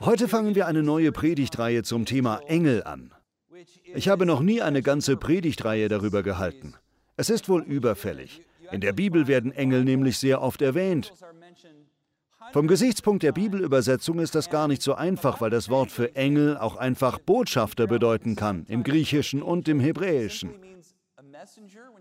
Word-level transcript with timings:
Heute 0.00 0.28
fangen 0.28 0.54
wir 0.54 0.66
eine 0.66 0.82
neue 0.82 1.12
Predigtreihe 1.12 1.82
zum 1.82 2.04
Thema 2.04 2.40
Engel 2.46 2.82
an. 2.84 3.14
Ich 3.94 4.08
habe 4.08 4.26
noch 4.26 4.40
nie 4.40 4.60
eine 4.60 4.82
ganze 4.82 5.16
Predigtreihe 5.16 5.88
darüber 5.88 6.22
gehalten. 6.22 6.74
Es 7.16 7.30
ist 7.30 7.48
wohl 7.48 7.62
überfällig. 7.62 8.42
In 8.72 8.80
der 8.80 8.92
Bibel 8.92 9.28
werden 9.28 9.52
Engel 9.52 9.84
nämlich 9.84 10.18
sehr 10.18 10.42
oft 10.42 10.62
erwähnt. 10.62 11.12
Vom 12.52 12.66
Gesichtspunkt 12.66 13.22
der 13.22 13.32
Bibelübersetzung 13.32 14.18
ist 14.18 14.34
das 14.34 14.50
gar 14.50 14.68
nicht 14.68 14.82
so 14.82 14.94
einfach, 14.94 15.40
weil 15.40 15.50
das 15.50 15.70
Wort 15.70 15.90
für 15.90 16.14
Engel 16.14 16.58
auch 16.58 16.76
einfach 16.76 17.18
Botschafter 17.18 17.86
bedeuten 17.86 18.36
kann, 18.36 18.66
im 18.68 18.82
Griechischen 18.82 19.42
und 19.42 19.68
im 19.68 19.80
Hebräischen. 19.80 20.54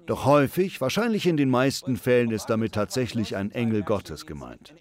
Doch 0.06 0.26
häufig, 0.26 0.82
wahrscheinlich 0.82 1.26
in 1.26 1.38
den 1.38 1.50
meisten 1.50 1.96
Fällen, 1.96 2.32
ist 2.32 2.48
damit 2.48 2.74
tatsächlich 2.74 3.36
ein 3.36 3.52
Engel 3.52 3.84
Gottes 3.84 4.26
gemeint. 4.26 4.74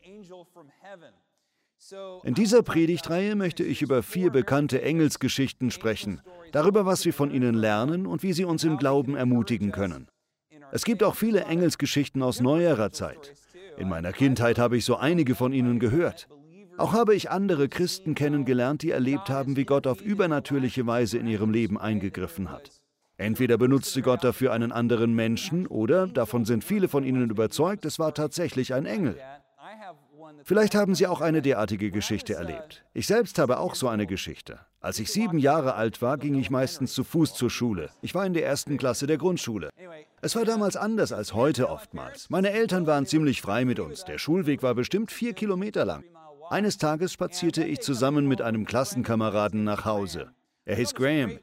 In 2.23 2.35
dieser 2.35 2.63
Predigtreihe 2.63 3.35
möchte 3.35 3.65
ich 3.65 3.83
über 3.83 4.03
vier 4.03 4.31
bekannte 4.31 4.83
Engelsgeschichten 4.83 5.71
sprechen, 5.71 6.21
darüber, 6.53 6.87
was 6.87 7.05
wir 7.05 7.13
von 7.13 7.31
ihnen 7.31 7.55
lernen 7.55 8.07
und 8.07 8.23
wie 8.23 8.33
sie 8.33 8.45
uns 8.45 8.63
im 8.65 8.77
Glauben 8.77 9.17
ermutigen 9.17 9.73
können. 9.73 10.09
Es 10.71 10.85
gibt 10.85 11.03
auch 11.03 11.17
viele 11.17 11.45
Engelsgeschichten 11.45 12.23
aus 12.23 12.41
neuerer 12.41 12.93
Zeit. 12.93 13.35
In 13.77 13.89
meiner 13.89 14.13
Kindheit 14.13 14.59
habe 14.59 14.77
ich 14.77 14.85
so 14.85 14.97
einige 14.97 15.35
von 15.35 15.53
ihnen 15.53 15.81
gehört. 15.81 16.29
Auch 16.79 16.93
habe 16.93 17.15
ich 17.15 17.31
andere 17.31 17.69
Christen 17.69 18.15
kennengelernt, 18.15 18.83
die 18.83 18.91
erlebt 18.91 19.29
haben, 19.29 19.57
wie 19.57 19.65
Gott 19.65 19.87
auf 19.87 20.01
übernatürliche 20.01 20.87
Weise 20.87 21.19
in 21.19 21.27
ihrem 21.27 21.51
Leben 21.51 21.79
eingegriffen 21.79 22.51
hat. 22.51 22.71
Entweder 23.19 23.59
benutzte 23.59 24.03
Gott 24.03 24.25
dafür 24.25 24.53
einen 24.53 24.73
anderen 24.73 25.15
Menschen 25.15 25.67
oder, 25.67 26.07
davon 26.07 26.45
sind 26.45 26.65
viele 26.65 26.89
von 26.89 27.05
ihnen 27.05 27.29
überzeugt, 27.29 27.85
es 27.85 27.99
war 27.99 28.15
tatsächlich 28.15 28.73
ein 28.73 28.87
Engel. 28.87 29.19
Vielleicht 30.45 30.75
haben 30.75 30.95
Sie 30.95 31.07
auch 31.07 31.21
eine 31.21 31.43
derartige 31.43 31.91
Geschichte 31.91 32.35
erlebt. 32.35 32.85
Ich 32.95 33.07
selbst 33.07 33.39
habe 33.39 33.59
auch 33.59 33.75
so 33.75 33.89
eine 33.89 34.07
Geschichte. 34.07 34.61
Als 34.81 34.99
ich 34.99 35.13
sieben 35.13 35.39
Jahre 35.39 35.75
alt 35.75 36.03
war, 36.03 36.19
ging 36.19 36.35
ich 36.35 36.51
meistens 36.51 36.93
zu 36.93 37.05
Fuß 37.05 37.35
zur 37.35 37.51
Schule. 37.51 37.91
Ich 38.01 38.15
war 38.15 38.27
in 38.27 38.35
der 38.35 38.45
ersten 38.45 38.77
Klasse 38.79 39.07
der 39.07 39.19
Grundschule. 39.19 39.71
Es 40.21 40.35
war 40.35 40.45
damals 40.45 40.77
anders 40.77 41.13
als 41.13 41.35
heute 41.35 41.69
oftmals. 41.69 42.31
Meine 42.31 42.51
Eltern 42.51 42.87
waren 42.87 43.07
ziemlich 43.07 43.41
frei 43.41 43.65
mit 43.65 43.79
uns. 43.79 44.05
Der 44.05 44.19
Schulweg 44.19 44.63
war 44.63 44.75
bestimmt 44.75 45.13
vier 45.13 45.33
Kilometer 45.35 45.85
lang. 45.85 46.05
Eines 46.51 46.79
Tages 46.79 47.13
spazierte 47.13 47.65
ich 47.65 47.81
zusammen 47.81 48.27
mit 48.27 48.43
einem 48.43 48.67
Klassenkameraden 48.67 49.65
nach 49.65 49.85
Hause. 49.85 50.33
Er 50.65 50.77
hieß 50.77 50.95
Graham. 50.95 51.39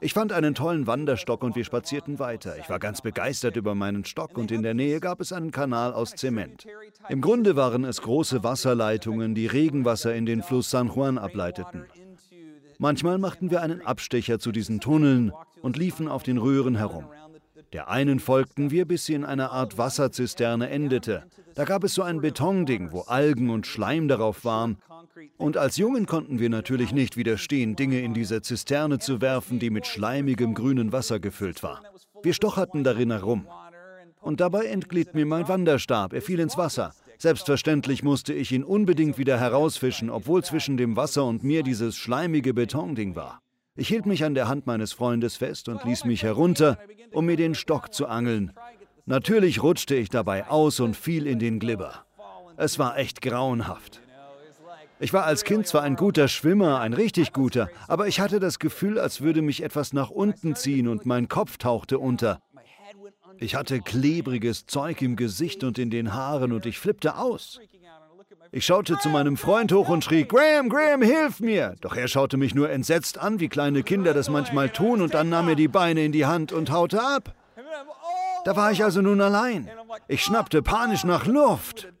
Ich 0.00 0.14
fand 0.14 0.32
einen 0.32 0.54
tollen 0.54 0.86
Wanderstock 0.86 1.42
und 1.42 1.54
wir 1.54 1.64
spazierten 1.64 2.18
weiter. 2.18 2.56
Ich 2.58 2.68
war 2.68 2.78
ganz 2.78 3.00
begeistert 3.00 3.56
über 3.56 3.74
meinen 3.74 4.04
Stock 4.04 4.36
und 4.36 4.50
in 4.50 4.62
der 4.62 4.74
Nähe 4.74 5.00
gab 5.00 5.20
es 5.20 5.32
einen 5.32 5.50
Kanal 5.50 5.92
aus 5.92 6.14
Zement. 6.14 6.66
Im 7.08 7.20
Grunde 7.20 7.56
waren 7.56 7.84
es 7.84 8.02
große 8.02 8.42
Wasserleitungen, 8.42 9.34
die 9.34 9.46
Regenwasser 9.46 10.14
in 10.14 10.26
den 10.26 10.42
Fluss 10.42 10.70
San 10.70 10.88
Juan 10.88 11.18
ableiteten. 11.18 11.84
Manchmal 12.78 13.18
machten 13.18 13.50
wir 13.50 13.62
einen 13.62 13.82
Abstecher 13.82 14.38
zu 14.38 14.50
diesen 14.50 14.80
Tunneln 14.80 15.32
und 15.60 15.76
liefen 15.76 16.08
auf 16.08 16.22
den 16.22 16.38
Röhren 16.38 16.76
herum. 16.76 17.06
Der 17.72 17.88
einen 17.88 18.20
folgten 18.20 18.70
wir, 18.70 18.86
bis 18.86 19.06
sie 19.06 19.14
in 19.14 19.24
einer 19.24 19.52
Art 19.52 19.78
Wasserzisterne 19.78 20.68
endete. 20.68 21.24
Da 21.54 21.64
gab 21.64 21.84
es 21.84 21.94
so 21.94 22.02
ein 22.02 22.20
Betonding, 22.20 22.92
wo 22.92 23.00
Algen 23.02 23.50
und 23.50 23.66
Schleim 23.66 24.08
darauf 24.08 24.44
waren. 24.44 24.78
Und 25.36 25.56
als 25.56 25.76
Jungen 25.76 26.06
konnten 26.06 26.38
wir 26.38 26.48
natürlich 26.48 26.92
nicht 26.92 27.16
widerstehen, 27.16 27.76
Dinge 27.76 28.00
in 28.00 28.14
diese 28.14 28.42
Zisterne 28.42 28.98
zu 28.98 29.20
werfen, 29.20 29.58
die 29.58 29.70
mit 29.70 29.86
schleimigem 29.86 30.54
grünen 30.54 30.92
Wasser 30.92 31.20
gefüllt 31.20 31.62
war. 31.62 31.82
Wir 32.22 32.32
stocherten 32.32 32.84
darin 32.84 33.10
herum. 33.10 33.46
Und 34.20 34.40
dabei 34.40 34.66
entglitt 34.66 35.14
mir 35.14 35.26
mein 35.26 35.48
Wanderstab, 35.48 36.12
er 36.12 36.22
fiel 36.22 36.38
ins 36.38 36.56
Wasser. 36.56 36.94
Selbstverständlich 37.18 38.02
musste 38.02 38.32
ich 38.32 38.52
ihn 38.52 38.64
unbedingt 38.64 39.18
wieder 39.18 39.38
herausfischen, 39.38 40.10
obwohl 40.10 40.42
zwischen 40.44 40.76
dem 40.76 40.96
Wasser 40.96 41.24
und 41.24 41.44
mir 41.44 41.62
dieses 41.62 41.96
schleimige 41.96 42.54
Betonding 42.54 43.14
war. 43.16 43.40
Ich 43.74 43.88
hielt 43.88 44.06
mich 44.06 44.24
an 44.24 44.34
der 44.34 44.48
Hand 44.48 44.66
meines 44.66 44.92
Freundes 44.92 45.36
fest 45.36 45.68
und 45.68 45.84
ließ 45.84 46.04
mich 46.04 46.22
herunter, 46.22 46.78
um 47.12 47.26
mir 47.26 47.36
den 47.36 47.54
Stock 47.54 47.94
zu 47.94 48.06
angeln. 48.06 48.52
Natürlich 49.04 49.62
rutschte 49.62 49.94
ich 49.94 50.08
dabei 50.08 50.46
aus 50.46 50.78
und 50.80 50.96
fiel 50.96 51.26
in 51.26 51.38
den 51.38 51.58
Glibber. 51.58 52.04
Es 52.56 52.78
war 52.78 52.98
echt 52.98 53.20
grauenhaft. 53.20 54.00
Ich 55.00 55.12
war 55.12 55.24
als 55.24 55.42
Kind 55.42 55.66
zwar 55.66 55.82
ein 55.82 55.96
guter 55.96 56.28
Schwimmer, 56.28 56.78
ein 56.78 56.92
richtig 56.92 57.32
guter, 57.32 57.68
aber 57.88 58.06
ich 58.06 58.20
hatte 58.20 58.38
das 58.38 58.60
Gefühl, 58.60 59.00
als 59.00 59.20
würde 59.20 59.42
mich 59.42 59.64
etwas 59.64 59.92
nach 59.92 60.10
unten 60.10 60.54
ziehen 60.54 60.86
und 60.86 61.06
mein 61.06 61.28
Kopf 61.28 61.56
tauchte 61.56 61.98
unter. 61.98 62.40
Ich 63.38 63.56
hatte 63.56 63.80
klebriges 63.80 64.66
Zeug 64.66 65.02
im 65.02 65.16
Gesicht 65.16 65.64
und 65.64 65.78
in 65.78 65.90
den 65.90 66.14
Haaren 66.14 66.52
und 66.52 66.66
ich 66.66 66.78
flippte 66.78 67.16
aus. 67.16 67.58
Ich 68.52 68.64
schaute 68.64 68.96
zu 68.98 69.08
meinem 69.08 69.36
Freund 69.36 69.72
hoch 69.72 69.88
und 69.88 70.04
schrie, 70.04 70.24
Graham, 70.24 70.68
Graham, 70.68 71.02
hilf 71.02 71.40
mir! 71.40 71.74
Doch 71.80 71.96
er 71.96 72.06
schaute 72.06 72.36
mich 72.36 72.54
nur 72.54 72.70
entsetzt 72.70 73.18
an, 73.18 73.40
wie 73.40 73.48
kleine 73.48 73.82
Kinder 73.82 74.14
das 74.14 74.28
manchmal 74.28 74.68
tun, 74.68 75.02
und 75.02 75.14
dann 75.14 75.30
nahm 75.30 75.48
er 75.48 75.54
die 75.56 75.68
Beine 75.68 76.04
in 76.04 76.12
die 76.12 76.26
Hand 76.26 76.52
und 76.52 76.70
haute 76.70 77.02
ab. 77.02 77.34
Da 78.44 78.56
war 78.56 78.72
ich 78.72 78.82
also 78.82 79.00
nun 79.00 79.20
allein. 79.20 79.70
Ich 80.08 80.24
schnappte 80.24 80.62
panisch 80.62 81.04
nach 81.04 81.26
Luft. 81.26 81.92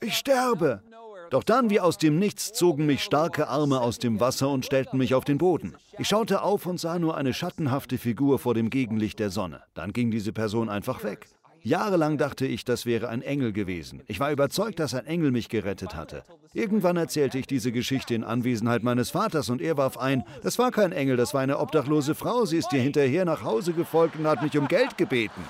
Ich 0.00 0.16
sterbe. 0.16 0.82
Doch 1.30 1.44
dann, 1.44 1.70
wie 1.70 1.78
aus 1.78 1.96
dem 1.96 2.18
Nichts, 2.18 2.52
zogen 2.52 2.86
mich 2.86 3.04
starke 3.04 3.46
Arme 3.46 3.80
aus 3.80 3.98
dem 3.98 4.18
Wasser 4.18 4.48
und 4.48 4.66
stellten 4.66 4.98
mich 4.98 5.14
auf 5.14 5.24
den 5.24 5.38
Boden. 5.38 5.76
Ich 5.96 6.08
schaute 6.08 6.42
auf 6.42 6.66
und 6.66 6.80
sah 6.80 6.98
nur 6.98 7.16
eine 7.16 7.32
schattenhafte 7.32 7.98
Figur 7.98 8.40
vor 8.40 8.54
dem 8.54 8.68
Gegenlicht 8.68 9.20
der 9.20 9.30
Sonne. 9.30 9.62
Dann 9.74 9.92
ging 9.92 10.10
diese 10.10 10.32
Person 10.32 10.68
einfach 10.68 11.04
weg. 11.04 11.28
Jahrelang 11.62 12.16
dachte 12.16 12.46
ich, 12.46 12.64
das 12.64 12.86
wäre 12.86 13.08
ein 13.08 13.20
Engel 13.20 13.52
gewesen. 13.52 14.02
Ich 14.06 14.18
war 14.18 14.32
überzeugt, 14.32 14.78
dass 14.80 14.94
ein 14.94 15.06
Engel 15.06 15.30
mich 15.30 15.48
gerettet 15.48 15.94
hatte. 15.94 16.24
Irgendwann 16.54 16.96
erzählte 16.96 17.38
ich 17.38 17.46
diese 17.46 17.70
Geschichte 17.70 18.14
in 18.14 18.24
Anwesenheit 18.24 18.82
meines 18.82 19.10
Vaters 19.10 19.50
und 19.50 19.60
er 19.60 19.76
warf 19.76 19.98
ein, 19.98 20.24
das 20.42 20.58
war 20.58 20.70
kein 20.70 20.92
Engel, 20.92 21.16
das 21.16 21.34
war 21.34 21.42
eine 21.42 21.58
obdachlose 21.58 22.14
Frau. 22.14 22.46
Sie 22.46 22.56
ist 22.56 22.72
dir 22.72 22.80
hinterher 22.80 23.24
nach 23.24 23.44
Hause 23.44 23.72
gefolgt 23.72 24.16
und 24.16 24.26
hat 24.26 24.42
mich 24.42 24.56
um 24.56 24.68
Geld 24.68 24.96
gebeten. 24.96 25.42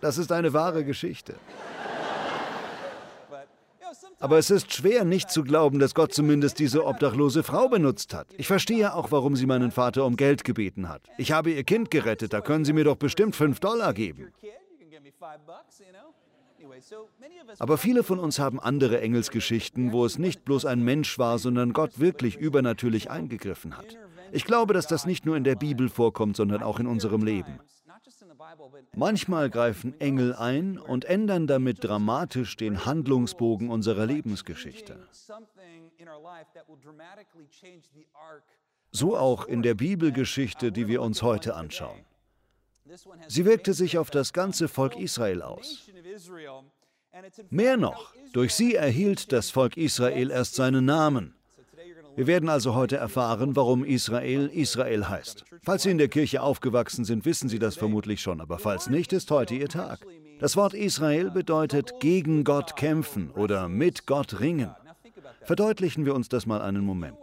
Das 0.00 0.18
ist 0.18 0.30
eine 0.30 0.52
wahre 0.52 0.84
Geschichte. 0.84 1.34
Aber 4.20 4.38
es 4.38 4.50
ist 4.50 4.72
schwer, 4.72 5.04
nicht 5.04 5.30
zu 5.30 5.42
glauben, 5.42 5.78
dass 5.78 5.94
Gott 5.94 6.14
zumindest 6.14 6.58
diese 6.58 6.84
obdachlose 6.86 7.42
Frau 7.42 7.68
benutzt 7.68 8.14
hat. 8.14 8.28
Ich 8.36 8.46
verstehe 8.46 8.94
auch, 8.94 9.12
warum 9.12 9.36
sie 9.36 9.46
meinen 9.46 9.70
Vater 9.70 10.04
um 10.04 10.16
Geld 10.16 10.44
gebeten 10.44 10.88
hat. 10.88 11.02
Ich 11.18 11.32
habe 11.32 11.50
ihr 11.50 11.64
Kind 11.64 11.90
gerettet, 11.90 12.32
da 12.32 12.40
können 12.40 12.64
Sie 12.64 12.72
mir 12.72 12.84
doch 12.84 12.96
bestimmt 12.96 13.36
fünf 13.36 13.60
Dollar 13.60 13.92
geben. 13.92 14.32
Aber 17.58 17.78
viele 17.78 18.02
von 18.02 18.18
uns 18.18 18.38
haben 18.38 18.60
andere 18.60 19.00
Engelsgeschichten, 19.00 19.92
wo 19.92 20.04
es 20.04 20.18
nicht 20.18 20.44
bloß 20.44 20.64
ein 20.64 20.82
Mensch 20.82 21.18
war, 21.18 21.38
sondern 21.38 21.72
Gott 21.72 21.98
wirklich 21.98 22.36
übernatürlich 22.36 23.10
eingegriffen 23.10 23.76
hat. 23.76 23.98
Ich 24.32 24.44
glaube, 24.44 24.74
dass 24.74 24.86
das 24.86 25.06
nicht 25.06 25.26
nur 25.26 25.36
in 25.36 25.44
der 25.44 25.54
Bibel 25.54 25.88
vorkommt, 25.88 26.36
sondern 26.36 26.62
auch 26.62 26.80
in 26.80 26.86
unserem 26.86 27.22
Leben. 27.22 27.60
Manchmal 28.94 29.50
greifen 29.50 29.98
Engel 30.00 30.34
ein 30.34 30.78
und 30.78 31.04
ändern 31.04 31.46
damit 31.46 31.82
dramatisch 31.82 32.56
den 32.56 32.84
Handlungsbogen 32.84 33.70
unserer 33.70 34.06
Lebensgeschichte. 34.06 34.98
So 38.90 39.16
auch 39.16 39.46
in 39.46 39.62
der 39.62 39.74
Bibelgeschichte, 39.74 40.72
die 40.72 40.88
wir 40.88 41.02
uns 41.02 41.22
heute 41.22 41.54
anschauen. 41.54 42.04
Sie 43.28 43.44
wirkte 43.44 43.72
sich 43.72 43.98
auf 43.98 44.10
das 44.10 44.32
ganze 44.32 44.68
Volk 44.68 44.96
Israel 44.96 45.42
aus. 45.42 45.90
Mehr 47.50 47.76
noch, 47.76 48.14
durch 48.32 48.54
sie 48.54 48.74
erhielt 48.74 49.32
das 49.32 49.50
Volk 49.50 49.76
Israel 49.76 50.30
erst 50.30 50.54
seinen 50.54 50.84
Namen. 50.84 51.34
Wir 52.16 52.26
werden 52.28 52.48
also 52.48 52.74
heute 52.74 52.96
erfahren, 52.96 53.56
warum 53.56 53.84
Israel 53.84 54.46
Israel 54.46 55.08
heißt. 55.08 55.44
Falls 55.62 55.82
Sie 55.82 55.90
in 55.90 55.98
der 55.98 56.08
Kirche 56.08 56.42
aufgewachsen 56.42 57.04
sind, 57.04 57.24
wissen 57.24 57.48
Sie 57.48 57.58
das 57.58 57.76
vermutlich 57.76 58.20
schon, 58.20 58.40
aber 58.40 58.58
falls 58.58 58.88
nicht, 58.88 59.12
ist 59.12 59.30
heute 59.30 59.54
Ihr 59.54 59.68
Tag. 59.68 60.06
Das 60.38 60.56
Wort 60.56 60.74
Israel 60.74 61.30
bedeutet 61.30 62.00
gegen 62.00 62.44
Gott 62.44 62.76
kämpfen 62.76 63.30
oder 63.30 63.68
mit 63.68 64.06
Gott 64.06 64.40
ringen. 64.40 64.70
Verdeutlichen 65.42 66.06
wir 66.06 66.14
uns 66.14 66.28
das 66.28 66.46
mal 66.46 66.60
einen 66.60 66.84
Moment. 66.84 67.18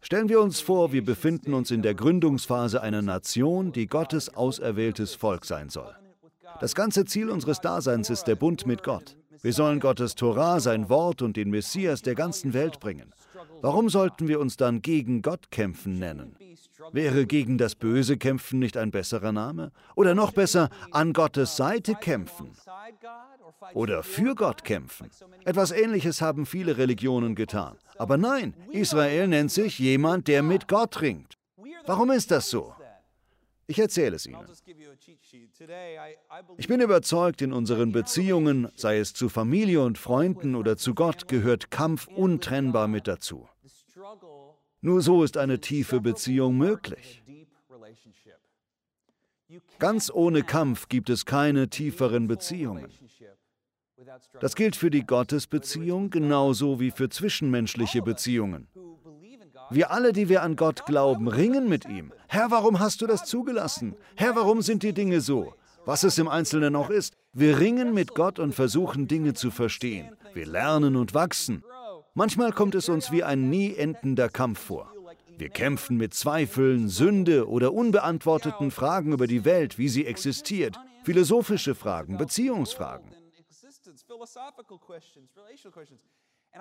Stellen 0.00 0.28
wir 0.28 0.40
uns 0.40 0.60
vor, 0.60 0.92
wir 0.92 1.04
befinden 1.04 1.54
uns 1.54 1.70
in 1.70 1.82
der 1.82 1.94
Gründungsphase 1.94 2.82
einer 2.82 3.02
Nation, 3.02 3.72
die 3.72 3.86
Gottes 3.86 4.34
auserwähltes 4.34 5.14
Volk 5.14 5.44
sein 5.46 5.70
soll. 5.70 5.94
Das 6.60 6.74
ganze 6.74 7.04
Ziel 7.04 7.30
unseres 7.30 7.60
Daseins 7.60 8.10
ist 8.10 8.24
der 8.24 8.36
Bund 8.36 8.66
mit 8.66 8.82
Gott. 8.82 9.16
Wir 9.42 9.52
sollen 9.52 9.80
Gottes 9.80 10.14
Torah, 10.14 10.60
sein 10.60 10.88
Wort 10.88 11.22
und 11.22 11.36
den 11.36 11.50
Messias 11.50 12.02
der 12.02 12.14
ganzen 12.14 12.52
Welt 12.52 12.80
bringen. 12.80 13.12
Warum 13.60 13.88
sollten 13.88 14.28
wir 14.28 14.40
uns 14.40 14.56
dann 14.56 14.82
gegen 14.82 15.22
Gott 15.22 15.50
kämpfen 15.50 15.98
nennen? 15.98 16.36
Wäre 16.92 17.26
gegen 17.26 17.58
das 17.58 17.74
Böse 17.74 18.16
kämpfen 18.16 18.58
nicht 18.58 18.76
ein 18.76 18.90
besserer 18.90 19.32
Name? 19.32 19.72
Oder 19.96 20.14
noch 20.14 20.32
besser, 20.32 20.68
an 20.90 21.12
Gottes 21.12 21.56
Seite 21.56 21.94
kämpfen? 21.94 22.50
Oder 23.72 24.02
für 24.02 24.34
Gott 24.34 24.64
kämpfen? 24.64 25.10
Etwas 25.44 25.70
Ähnliches 25.72 26.20
haben 26.20 26.46
viele 26.46 26.76
Religionen 26.76 27.34
getan. 27.34 27.76
Aber 27.96 28.16
nein, 28.16 28.54
Israel 28.70 29.28
nennt 29.28 29.50
sich 29.50 29.78
jemand, 29.78 30.28
der 30.28 30.42
mit 30.42 30.68
Gott 30.68 31.00
ringt. 31.00 31.38
Warum 31.86 32.10
ist 32.10 32.30
das 32.30 32.50
so? 32.50 32.74
Ich 33.66 33.78
erzähle 33.78 34.16
es 34.16 34.26
Ihnen. 34.26 34.46
Ich 36.56 36.68
bin 36.68 36.80
überzeugt, 36.80 37.42
in 37.42 37.52
unseren 37.52 37.92
Beziehungen, 37.92 38.68
sei 38.76 38.98
es 38.98 39.14
zu 39.14 39.28
Familie 39.28 39.82
und 39.82 39.98
Freunden 39.98 40.54
oder 40.54 40.76
zu 40.76 40.94
Gott, 40.94 41.28
gehört 41.28 41.70
Kampf 41.70 42.06
untrennbar 42.08 42.88
mit 42.88 43.08
dazu. 43.08 43.48
Nur 44.80 45.00
so 45.00 45.24
ist 45.24 45.36
eine 45.36 45.60
tiefe 45.60 46.00
Beziehung 46.00 46.58
möglich. 46.58 47.22
Ganz 49.78 50.10
ohne 50.10 50.42
Kampf 50.42 50.88
gibt 50.88 51.10
es 51.10 51.24
keine 51.24 51.68
tieferen 51.68 52.26
Beziehungen. 52.26 52.90
Das 54.40 54.54
gilt 54.54 54.76
für 54.76 54.90
die 54.90 55.06
Gottesbeziehung 55.06 56.10
genauso 56.10 56.80
wie 56.80 56.90
für 56.90 57.08
zwischenmenschliche 57.08 58.02
Beziehungen. 58.02 58.68
Wir 59.70 59.90
alle, 59.90 60.12
die 60.12 60.28
wir 60.28 60.42
an 60.42 60.56
Gott 60.56 60.86
glauben, 60.86 61.28
ringen 61.28 61.68
mit 61.68 61.86
ihm. 61.86 62.12
Herr, 62.28 62.50
warum 62.50 62.80
hast 62.80 63.00
du 63.00 63.06
das 63.06 63.24
zugelassen? 63.24 63.96
Herr, 64.16 64.36
warum 64.36 64.62
sind 64.62 64.82
die 64.82 64.92
Dinge 64.92 65.20
so? 65.20 65.54
Was 65.84 66.02
es 66.02 66.18
im 66.18 66.28
Einzelnen 66.28 66.76
auch 66.76 66.90
ist, 66.90 67.14
wir 67.32 67.58
ringen 67.58 67.92
mit 67.92 68.14
Gott 68.14 68.38
und 68.38 68.54
versuchen 68.54 69.06
Dinge 69.06 69.34
zu 69.34 69.50
verstehen. 69.50 70.16
Wir 70.32 70.46
lernen 70.46 70.96
und 70.96 71.14
wachsen. 71.14 71.62
Manchmal 72.14 72.52
kommt 72.52 72.74
es 72.74 72.88
uns 72.88 73.10
wie 73.10 73.22
ein 73.22 73.50
nie 73.50 73.74
endender 73.74 74.28
Kampf 74.28 74.60
vor. 74.60 74.92
Wir 75.36 75.48
kämpfen 75.48 75.96
mit 75.96 76.14
Zweifeln, 76.14 76.88
Sünde 76.88 77.48
oder 77.48 77.72
unbeantworteten 77.72 78.70
Fragen 78.70 79.12
über 79.12 79.26
die 79.26 79.44
Welt, 79.44 79.78
wie 79.78 79.88
sie 79.88 80.06
existiert, 80.06 80.78
philosophische 81.02 81.74
Fragen, 81.74 82.16
Beziehungsfragen. 82.16 83.10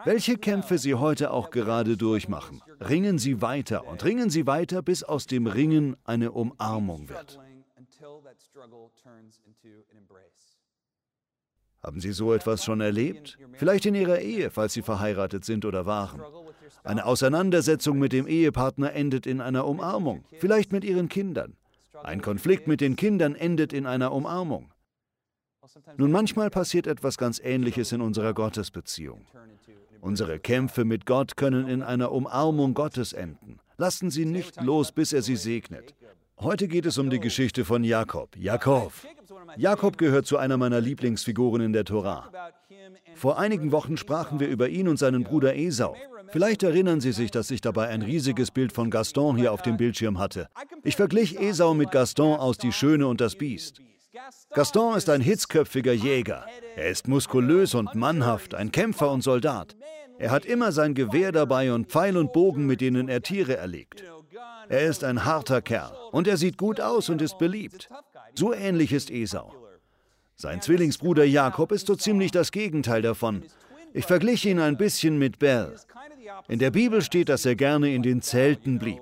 Welche 0.06 0.38
Kämpfe 0.38 0.78
Sie 0.78 0.96
heute 0.96 1.32
auch 1.32 1.52
gerade 1.52 1.98
durchmachen, 1.98 2.62
ringen 2.80 3.20
Sie 3.20 3.42
weiter 3.42 3.88
und 3.88 4.04
ringen 4.04 4.30
Sie 4.30 4.48
weiter, 4.48 4.82
bis 4.82 5.04
aus 5.04 5.28
dem 5.28 5.46
Ringen 5.46 5.96
eine 6.04 6.32
Umarmung 6.32 7.10
wird. 7.10 7.40
Haben 11.84 12.00
Sie 12.00 12.12
so 12.12 12.34
etwas 12.34 12.64
schon 12.64 12.82
erlebt? 12.82 13.38
Vielleicht 13.54 13.86
in 13.86 13.94
Ihrer 13.94 14.20
Ehe, 14.20 14.50
falls 14.50 14.74
Sie 14.74 14.82
verheiratet 14.82 15.46
sind 15.46 15.64
oder 15.64 15.86
waren. 15.86 16.22
Eine 16.84 17.06
Auseinandersetzung 17.06 18.00
mit 18.00 18.14
dem 18.14 18.28
Ehepartner 18.28 18.94
endet 18.94 19.28
in 19.28 19.42
einer 19.42 19.66
Umarmung, 19.68 20.26
vielleicht 20.40 20.72
mit 20.72 20.84
Ihren 20.84 21.08
Kindern. 21.08 21.56
Ein 22.02 22.22
Konflikt 22.22 22.68
mit 22.68 22.82
den 22.82 22.96
Kindern 22.96 23.36
endet 23.36 23.74
in 23.74 23.86
einer 23.86 24.12
Umarmung. 24.12 24.72
Nun, 25.98 26.12
manchmal 26.12 26.50
passiert 26.50 26.88
etwas 26.88 27.18
ganz 27.18 27.40
Ähnliches 27.40 27.92
in 27.92 28.02
unserer 28.02 28.34
Gottesbeziehung. 28.34 29.26
Unsere 30.04 30.38
Kämpfe 30.38 30.84
mit 30.84 31.06
Gott 31.06 31.38
können 31.38 31.70
in 31.70 31.82
einer 31.82 32.12
Umarmung 32.12 32.74
Gottes 32.74 33.14
enden. 33.14 33.60
Lassen 33.78 34.10
Sie 34.10 34.26
nicht 34.26 34.62
los, 34.62 34.92
bis 34.92 35.14
er 35.14 35.22
sie 35.22 35.38
segnet. 35.38 35.96
Heute 36.42 36.68
geht 36.68 36.86
es 36.86 36.98
um 36.98 37.10
die 37.10 37.22
Geschichte 37.22 37.64
von 37.64 37.86
Jakob. 37.86 38.36
Jakob. 38.36 38.92
Jakob 39.56 39.98
gehört 39.98 40.26
zu 40.26 40.38
einer 40.38 40.58
meiner 40.58 40.82
Lieblingsfiguren 40.82 41.62
in 41.62 41.72
der 41.72 41.86
Tora. 41.86 42.30
Vor 43.16 43.40
einigen 43.40 43.72
Wochen 43.72 43.96
sprachen 43.96 44.42
wir 44.42 44.50
über 44.50 44.68
ihn 44.68 44.90
und 44.90 44.98
seinen 44.98 45.24
Bruder 45.24 45.56
Esau. 45.56 45.96
Vielleicht 46.32 46.64
erinnern 46.64 47.00
Sie 47.00 47.14
sich, 47.14 47.32
dass 47.32 47.50
ich 47.50 47.62
dabei 47.62 47.88
ein 47.88 48.02
riesiges 48.02 48.52
Bild 48.52 48.74
von 48.74 48.90
Gaston 48.90 49.38
hier 49.38 49.54
auf 49.54 49.62
dem 49.62 49.78
Bildschirm 49.78 50.20
hatte. 50.20 50.50
Ich 50.84 50.98
verglich 50.98 51.40
Esau 51.40 51.74
mit 51.76 51.92
Gaston 51.92 52.38
aus 52.38 52.58
Die 52.58 52.74
Schöne 52.74 53.08
und 53.08 53.22
das 53.22 53.36
Biest. 53.36 53.82
Gaston 54.54 54.96
ist 54.96 55.10
ein 55.10 55.22
hitzköpfiger 55.22 55.94
Jäger. 55.94 56.46
Er 56.76 56.90
ist 56.90 57.08
muskulös 57.08 57.74
und 57.74 57.96
mannhaft, 57.96 58.54
ein 58.54 58.72
Kämpfer 58.72 59.12
und 59.12 59.22
Soldat. 59.22 59.76
Er 60.20 60.30
hat 60.30 60.46
immer 60.46 60.72
sein 60.72 60.94
Gewehr 60.94 61.32
dabei 61.32 61.74
und 61.74 61.88
Pfeil 61.88 62.18
und 62.18 62.32
Bogen, 62.32 62.68
mit 62.68 62.82
denen 62.82 63.10
er 63.10 63.24
Tiere 63.24 63.58
erlegt. 63.58 64.04
Er 64.70 64.82
ist 64.82 65.04
ein 65.04 65.26
harter 65.26 65.62
Kerl 65.62 65.92
und 66.12 66.28
er 66.28 66.38
sieht 66.38 66.58
gut 66.58 66.80
aus 66.80 67.10
und 67.10 67.22
ist 67.22 67.40
beliebt. 67.40 67.90
So 68.36 68.54
ähnlich 68.54 68.94
ist 68.94 69.10
Esau. 69.10 69.54
Sein 70.36 70.62
Zwillingsbruder 70.62 71.26
Jakob 71.26 71.72
ist 71.72 71.88
so 71.88 71.96
ziemlich 71.96 72.32
das 72.32 72.52
Gegenteil 72.52 73.02
davon. 73.02 73.44
Ich 73.94 74.06
verglich 74.06 74.46
ihn 74.46 74.60
ein 74.60 74.78
bisschen 74.78 75.18
mit 75.18 75.40
Bell. 75.40 75.76
In 76.48 76.60
der 76.60 76.72
Bibel 76.72 77.02
steht, 77.02 77.30
dass 77.30 77.46
er 77.46 77.56
gerne 77.56 77.94
in 77.94 78.04
den 78.04 78.22
Zelten 78.22 78.78
blieb. 78.78 79.02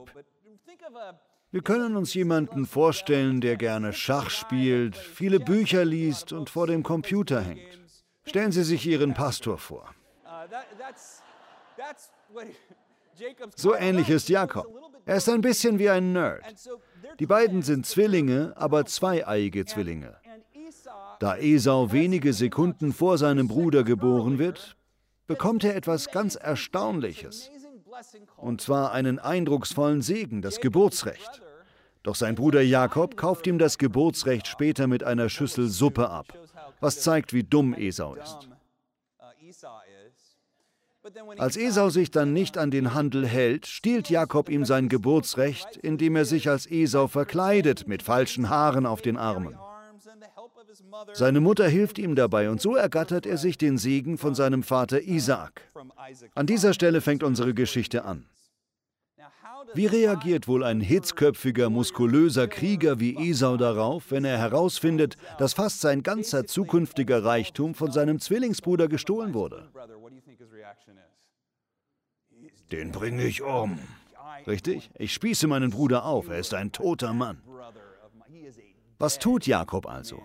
Wir 1.52 1.62
können 1.62 1.98
uns 1.98 2.14
jemanden 2.14 2.66
vorstellen, 2.66 3.42
der 3.42 3.58
gerne 3.58 3.92
Schach 3.92 4.30
spielt, 4.30 4.96
viele 4.96 5.40
Bücher 5.40 5.84
liest 5.84 6.32
und 6.32 6.50
vor 6.50 6.66
dem 6.66 6.82
Computer 6.82 7.42
hängt. 7.42 7.82
Stellen 8.24 8.54
Sie 8.54 8.64
sich 8.64 8.86
Ihren 8.88 9.14
Pastor 9.14 9.58
vor. 9.58 9.94
So 13.58 13.76
ähnlich 13.76 14.10
ist 14.10 14.30
Jakob. 14.30 14.66
Er 15.06 15.18
ist 15.18 15.28
ein 15.28 15.42
bisschen 15.42 15.78
wie 15.78 15.90
ein 15.90 16.14
Nerd. 16.14 16.42
Die 17.20 17.26
beiden 17.26 17.64
sind 17.64 17.86
Zwillinge, 17.86 18.54
aber 18.56 18.86
zweieiige 18.86 19.66
Zwillinge. 19.66 20.16
Da 21.20 21.36
Esau 21.36 21.92
wenige 21.92 22.32
Sekunden 22.32 22.94
vor 22.94 23.18
seinem 23.18 23.50
Bruder 23.50 23.84
geboren 23.84 24.40
wird, 24.40 24.78
bekommt 25.28 25.66
er 25.66 25.76
etwas 25.76 26.12
ganz 26.12 26.36
Erstaunliches. 26.36 27.52
Und 28.38 28.62
zwar 28.62 28.92
einen 28.92 29.20
eindrucksvollen 29.20 30.02
Segen, 30.02 30.42
das 30.42 30.60
Geburtsrecht. 30.60 31.42
Doch 32.04 32.16
sein 32.16 32.36
Bruder 32.36 32.62
Jakob 32.62 33.16
kauft 33.16 33.46
ihm 33.48 33.60
das 33.60 33.78
Geburtsrecht 33.78 34.48
später 34.48 34.88
mit 34.88 35.04
einer 35.04 35.30
Schüssel 35.30 35.68
Suppe 35.68 36.10
ab, 36.10 36.34
was 36.80 37.02
zeigt, 37.02 37.34
wie 37.34 37.44
dumm 37.44 37.74
Esau 37.74 38.16
ist. 38.16 38.50
Als 41.38 41.58
Esau 41.58 41.90
sich 41.90 42.12
dann 42.12 42.34
nicht 42.34 42.58
an 42.58 42.72
den 42.72 42.94
Handel 42.94 43.28
hält, 43.28 43.66
stiehlt 43.66 44.10
Jakob 44.10 44.50
ihm 44.50 44.66
sein 44.66 44.88
Geburtsrecht, 44.88 45.78
indem 45.78 46.16
er 46.16 46.26
sich 46.26 46.50
als 46.50 46.70
Esau 46.70 47.08
verkleidet 47.08 47.88
mit 47.88 48.04
falschen 48.04 48.50
Haaren 48.50 48.86
auf 48.86 49.02
den 49.02 49.18
Armen. 49.18 49.58
Seine 51.14 51.42
Mutter 51.42 51.68
hilft 51.68 51.98
ihm 52.00 52.16
dabei 52.16 52.50
und 52.50 52.62
so 52.62 52.76
ergattert 52.76 53.26
er 53.26 53.38
sich 53.38 53.58
den 53.58 53.78
Segen 53.78 54.18
von 54.18 54.36
seinem 54.36 54.64
Vater 54.64 55.02
Isaak. 55.02 55.62
An 56.36 56.46
dieser 56.48 56.74
Stelle 56.74 57.02
fängt 57.02 57.24
unsere 57.24 57.54
Geschichte 57.54 58.06
an. 58.06 58.26
Wie 59.74 59.86
reagiert 59.86 60.48
wohl 60.48 60.64
ein 60.64 60.82
hitzköpfiger, 60.82 61.70
muskulöser 61.70 62.48
Krieger 62.48 63.00
wie 63.00 63.30
Esau 63.30 63.58
darauf, 63.58 64.12
wenn 64.12 64.26
er 64.26 64.38
herausfindet, 64.38 65.18
dass 65.38 65.54
fast 65.54 65.82
sein 65.82 66.04
ganzer 66.04 66.46
zukünftiger 66.46 67.24
Reichtum 67.24 67.76
von 67.76 67.92
seinem 67.92 68.20
Zwillingsbruder 68.20 68.88
gestohlen 68.88 69.34
wurde? 69.34 69.70
Den 72.72 72.92
bringe 72.92 73.26
ich 73.26 73.42
um. 73.42 73.80
Richtig? 74.48 74.90
Ich 74.98 75.14
spieße 75.14 75.48
meinen 75.48 75.70
Bruder 75.70 76.06
auf, 76.06 76.30
er 76.30 76.40
ist 76.40 76.54
ein 76.54 76.72
toter 76.72 77.14
Mann. 77.14 77.42
Was 78.98 79.20
tut 79.20 79.48
Jakob 79.48 79.88
also? 79.88 80.22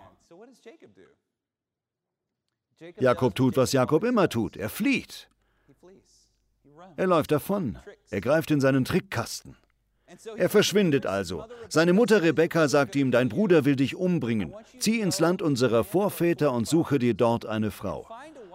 Jakob 2.99 3.34
tut, 3.34 3.56
was 3.56 3.72
Jakob 3.72 4.05
immer 4.05 4.29
tut. 4.29 4.56
Er 4.56 4.69
flieht. 4.69 5.29
Er 6.96 7.06
läuft 7.06 7.31
davon. 7.31 7.79
Er 8.10 8.20
greift 8.20 8.51
in 8.51 8.60
seinen 8.60 8.84
Trickkasten. 8.84 9.56
Er 10.36 10.48
verschwindet 10.48 11.05
also. 11.05 11.44
Seine 11.69 11.93
Mutter 11.93 12.22
Rebekka 12.22 12.69
sagt 12.69 12.94
ihm, 12.96 13.10
dein 13.10 13.29
Bruder 13.29 13.65
will 13.65 13.77
dich 13.77 13.96
umbringen. 13.96 14.55
Zieh 14.79 15.01
ins 15.01 15.19
Land 15.19 15.43
unserer 15.43 15.84
Vorväter 15.84 16.53
und 16.53 16.69
suche 16.69 16.98
dir 16.98 17.15
dort 17.15 17.44
eine 17.44 17.70
Frau. 17.70 18.08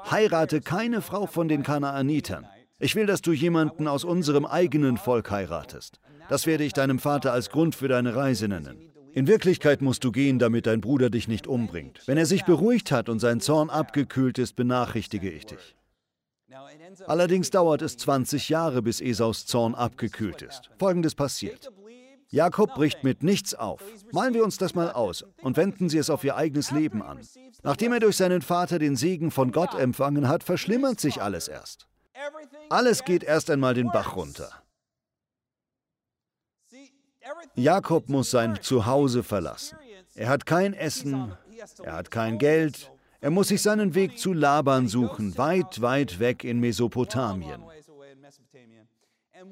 Heirate 0.09 0.61
keine 0.61 1.01
Frau 1.01 1.27
von 1.27 1.47
den 1.47 1.63
Kanaanitern. 1.63 2.47
Ich 2.79 2.95
will, 2.95 3.05
dass 3.05 3.21
du 3.21 3.31
jemanden 3.31 3.87
aus 3.87 4.03
unserem 4.03 4.45
eigenen 4.45 4.97
Volk 4.97 5.29
heiratest. 5.29 5.99
Das 6.29 6.45
werde 6.47 6.63
ich 6.63 6.73
deinem 6.73 6.99
Vater 6.99 7.33
als 7.33 7.49
Grund 7.49 7.75
für 7.75 7.87
deine 7.87 8.15
Reise 8.15 8.47
nennen. 8.47 8.90
In 9.13 9.27
Wirklichkeit 9.27 9.81
musst 9.81 10.03
du 10.03 10.11
gehen, 10.11 10.39
damit 10.39 10.67
dein 10.67 10.81
Bruder 10.81 11.09
dich 11.09 11.27
nicht 11.27 11.47
umbringt. 11.47 12.01
Wenn 12.05 12.17
er 12.17 12.25
sich 12.25 12.45
beruhigt 12.45 12.91
hat 12.91 13.09
und 13.09 13.19
sein 13.19 13.41
Zorn 13.41 13.69
abgekühlt 13.69 14.37
ist, 14.39 14.55
benachrichtige 14.55 15.29
ich 15.29 15.45
dich. 15.45 15.75
Allerdings 17.07 17.49
dauert 17.49 17.81
es 17.81 17.97
20 17.97 18.49
Jahre, 18.49 18.81
bis 18.81 19.01
Esaus 19.01 19.45
Zorn 19.45 19.75
abgekühlt 19.75 20.41
ist. 20.41 20.69
Folgendes 20.77 21.15
passiert. 21.15 21.71
Jakob 22.29 22.73
bricht 22.75 23.03
mit 23.03 23.23
nichts 23.23 23.53
auf. 23.53 23.83
Malen 24.13 24.33
wir 24.33 24.43
uns 24.43 24.57
das 24.57 24.73
mal 24.73 24.91
aus 24.91 25.25
und 25.41 25.57
wenden 25.57 25.89
Sie 25.89 25.97
es 25.97 26.09
auf 26.09 26.23
Ihr 26.23 26.37
eigenes 26.37 26.71
Leben 26.71 27.01
an. 27.01 27.19
Nachdem 27.63 27.91
er 27.91 27.99
durch 27.99 28.15
seinen 28.15 28.41
Vater 28.41 28.79
den 28.79 28.95
Segen 28.95 29.31
von 29.31 29.51
Gott 29.51 29.73
empfangen 29.73 30.29
hat, 30.29 30.43
verschlimmert 30.43 30.99
sich 30.99 31.21
alles 31.21 31.49
erst. 31.49 31.87
Alles 32.69 33.03
geht 33.03 33.23
erst 33.23 33.49
einmal 33.49 33.73
den 33.73 33.91
Bach 33.91 34.15
runter. 34.15 34.49
Jakob 37.55 38.09
muss 38.09 38.31
sein 38.31 38.59
Zuhause 38.61 39.23
verlassen. 39.23 39.77
Er 40.15 40.29
hat 40.29 40.45
kein 40.45 40.73
Essen, 40.73 41.33
er 41.83 41.93
hat 41.93 42.11
kein 42.11 42.37
Geld, 42.37 42.91
er 43.19 43.29
muss 43.29 43.49
sich 43.49 43.61
seinen 43.61 43.93
Weg 43.93 44.17
zu 44.17 44.33
Laban 44.33 44.87
suchen, 44.87 45.37
weit, 45.37 45.81
weit 45.81 46.19
weg 46.19 46.43
in 46.43 46.59
Mesopotamien. 46.59 47.61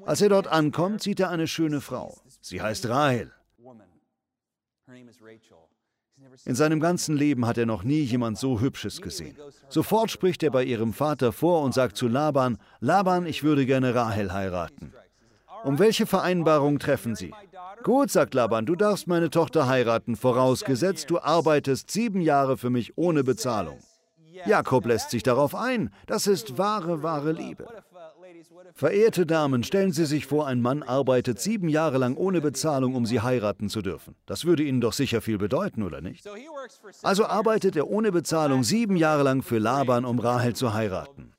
Als 0.04 0.20
er 0.20 0.28
dort 0.28 0.48
ankommt, 0.48 1.02
sieht 1.02 1.20
er 1.20 1.30
eine 1.30 1.46
schöne 1.46 1.80
Frau. 1.80 2.16
Sie 2.40 2.60
heißt 2.60 2.88
Rahel. 2.88 3.32
In 6.44 6.54
seinem 6.54 6.80
ganzen 6.80 7.16
Leben 7.16 7.46
hat 7.46 7.58
er 7.58 7.66
noch 7.66 7.82
nie 7.82 8.02
jemand 8.02 8.38
so 8.38 8.60
Hübsches 8.60 9.00
gesehen. 9.00 9.36
Sofort 9.68 10.10
spricht 10.10 10.42
er 10.42 10.50
bei 10.50 10.64
ihrem 10.64 10.92
Vater 10.92 11.32
vor 11.32 11.62
und 11.62 11.74
sagt 11.74 11.96
zu 11.96 12.08
Laban, 12.08 12.58
Laban, 12.80 13.26
ich 13.26 13.42
würde 13.42 13.66
gerne 13.66 13.94
Rahel 13.94 14.32
heiraten. 14.32 14.92
Um 15.64 15.78
welche 15.78 16.06
Vereinbarung 16.06 16.78
treffen 16.78 17.14
Sie? 17.14 17.32
Gut, 17.82 18.10
sagt 18.10 18.34
Laban, 18.34 18.66
du 18.66 18.76
darfst 18.76 19.06
meine 19.06 19.30
Tochter 19.30 19.66
heiraten, 19.66 20.16
vorausgesetzt, 20.16 21.10
du 21.10 21.18
arbeitest 21.18 21.90
sieben 21.90 22.20
Jahre 22.20 22.56
für 22.56 22.70
mich 22.70 22.96
ohne 22.96 23.24
Bezahlung. 23.24 23.78
Jakob 24.46 24.86
lässt 24.86 25.10
sich 25.10 25.22
darauf 25.22 25.54
ein. 25.54 25.90
Das 26.06 26.26
ist 26.26 26.58
wahre, 26.58 27.02
wahre 27.02 27.32
Liebe. 27.32 27.66
Verehrte 28.74 29.26
Damen, 29.26 29.64
stellen 29.64 29.92
Sie 29.92 30.06
sich 30.06 30.26
vor, 30.26 30.46
ein 30.46 30.62
Mann 30.62 30.82
arbeitet 30.82 31.40
sieben 31.40 31.68
Jahre 31.68 31.98
lang 31.98 32.16
ohne 32.16 32.40
Bezahlung, 32.40 32.94
um 32.94 33.04
sie 33.04 33.20
heiraten 33.20 33.68
zu 33.68 33.82
dürfen. 33.82 34.14
Das 34.26 34.44
würde 34.44 34.62
Ihnen 34.62 34.80
doch 34.80 34.92
sicher 34.92 35.20
viel 35.20 35.38
bedeuten, 35.38 35.82
oder 35.82 36.00
nicht? 36.00 36.26
Also 37.02 37.26
arbeitet 37.26 37.76
er 37.76 37.88
ohne 37.88 38.12
Bezahlung 38.12 38.62
sieben 38.62 38.96
Jahre 38.96 39.22
lang 39.22 39.42
für 39.42 39.58
Laban, 39.58 40.04
um 40.04 40.18
Rahel 40.18 40.54
zu 40.54 40.72
heiraten. 40.72 41.29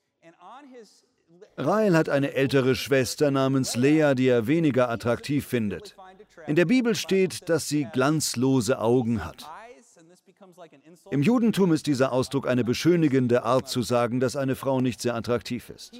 Rahel 1.66 1.96
hat 1.96 2.08
eine 2.08 2.34
ältere 2.34 2.74
Schwester 2.74 3.30
namens 3.30 3.76
Lea, 3.76 4.14
die 4.14 4.26
er 4.26 4.46
weniger 4.46 4.90
attraktiv 4.90 5.46
findet. 5.46 5.96
In 6.46 6.56
der 6.56 6.64
Bibel 6.64 6.94
steht, 6.94 7.48
dass 7.48 7.68
sie 7.68 7.86
glanzlose 7.92 8.78
Augen 8.78 9.24
hat. 9.24 9.48
Im 11.10 11.22
Judentum 11.22 11.72
ist 11.72 11.86
dieser 11.86 12.12
Ausdruck 12.12 12.48
eine 12.48 12.64
beschönigende 12.64 13.44
Art 13.44 13.68
zu 13.68 13.82
sagen, 13.82 14.20
dass 14.20 14.36
eine 14.36 14.56
Frau 14.56 14.80
nicht 14.80 15.00
sehr 15.00 15.14
attraktiv 15.14 15.70
ist. 15.70 15.92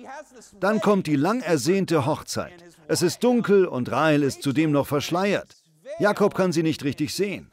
Dann 0.61 0.81
kommt 0.81 1.07
die 1.07 1.16
lang 1.16 1.40
ersehnte 1.40 2.07
Hochzeit. 2.07 2.52
Es 2.88 3.02
ist 3.02 3.23
dunkel 3.23 3.66
und 3.66 3.90
Rahel 3.90 4.23
ist 4.23 4.42
zudem 4.42 4.73
noch 4.73 4.87
verschleiert. 4.87 5.57
Jakob 5.99 6.35
kann 6.35 6.52
sie 6.52 6.62
nicht 6.62 6.85
richtig 6.85 7.14
sehen. 7.14 7.50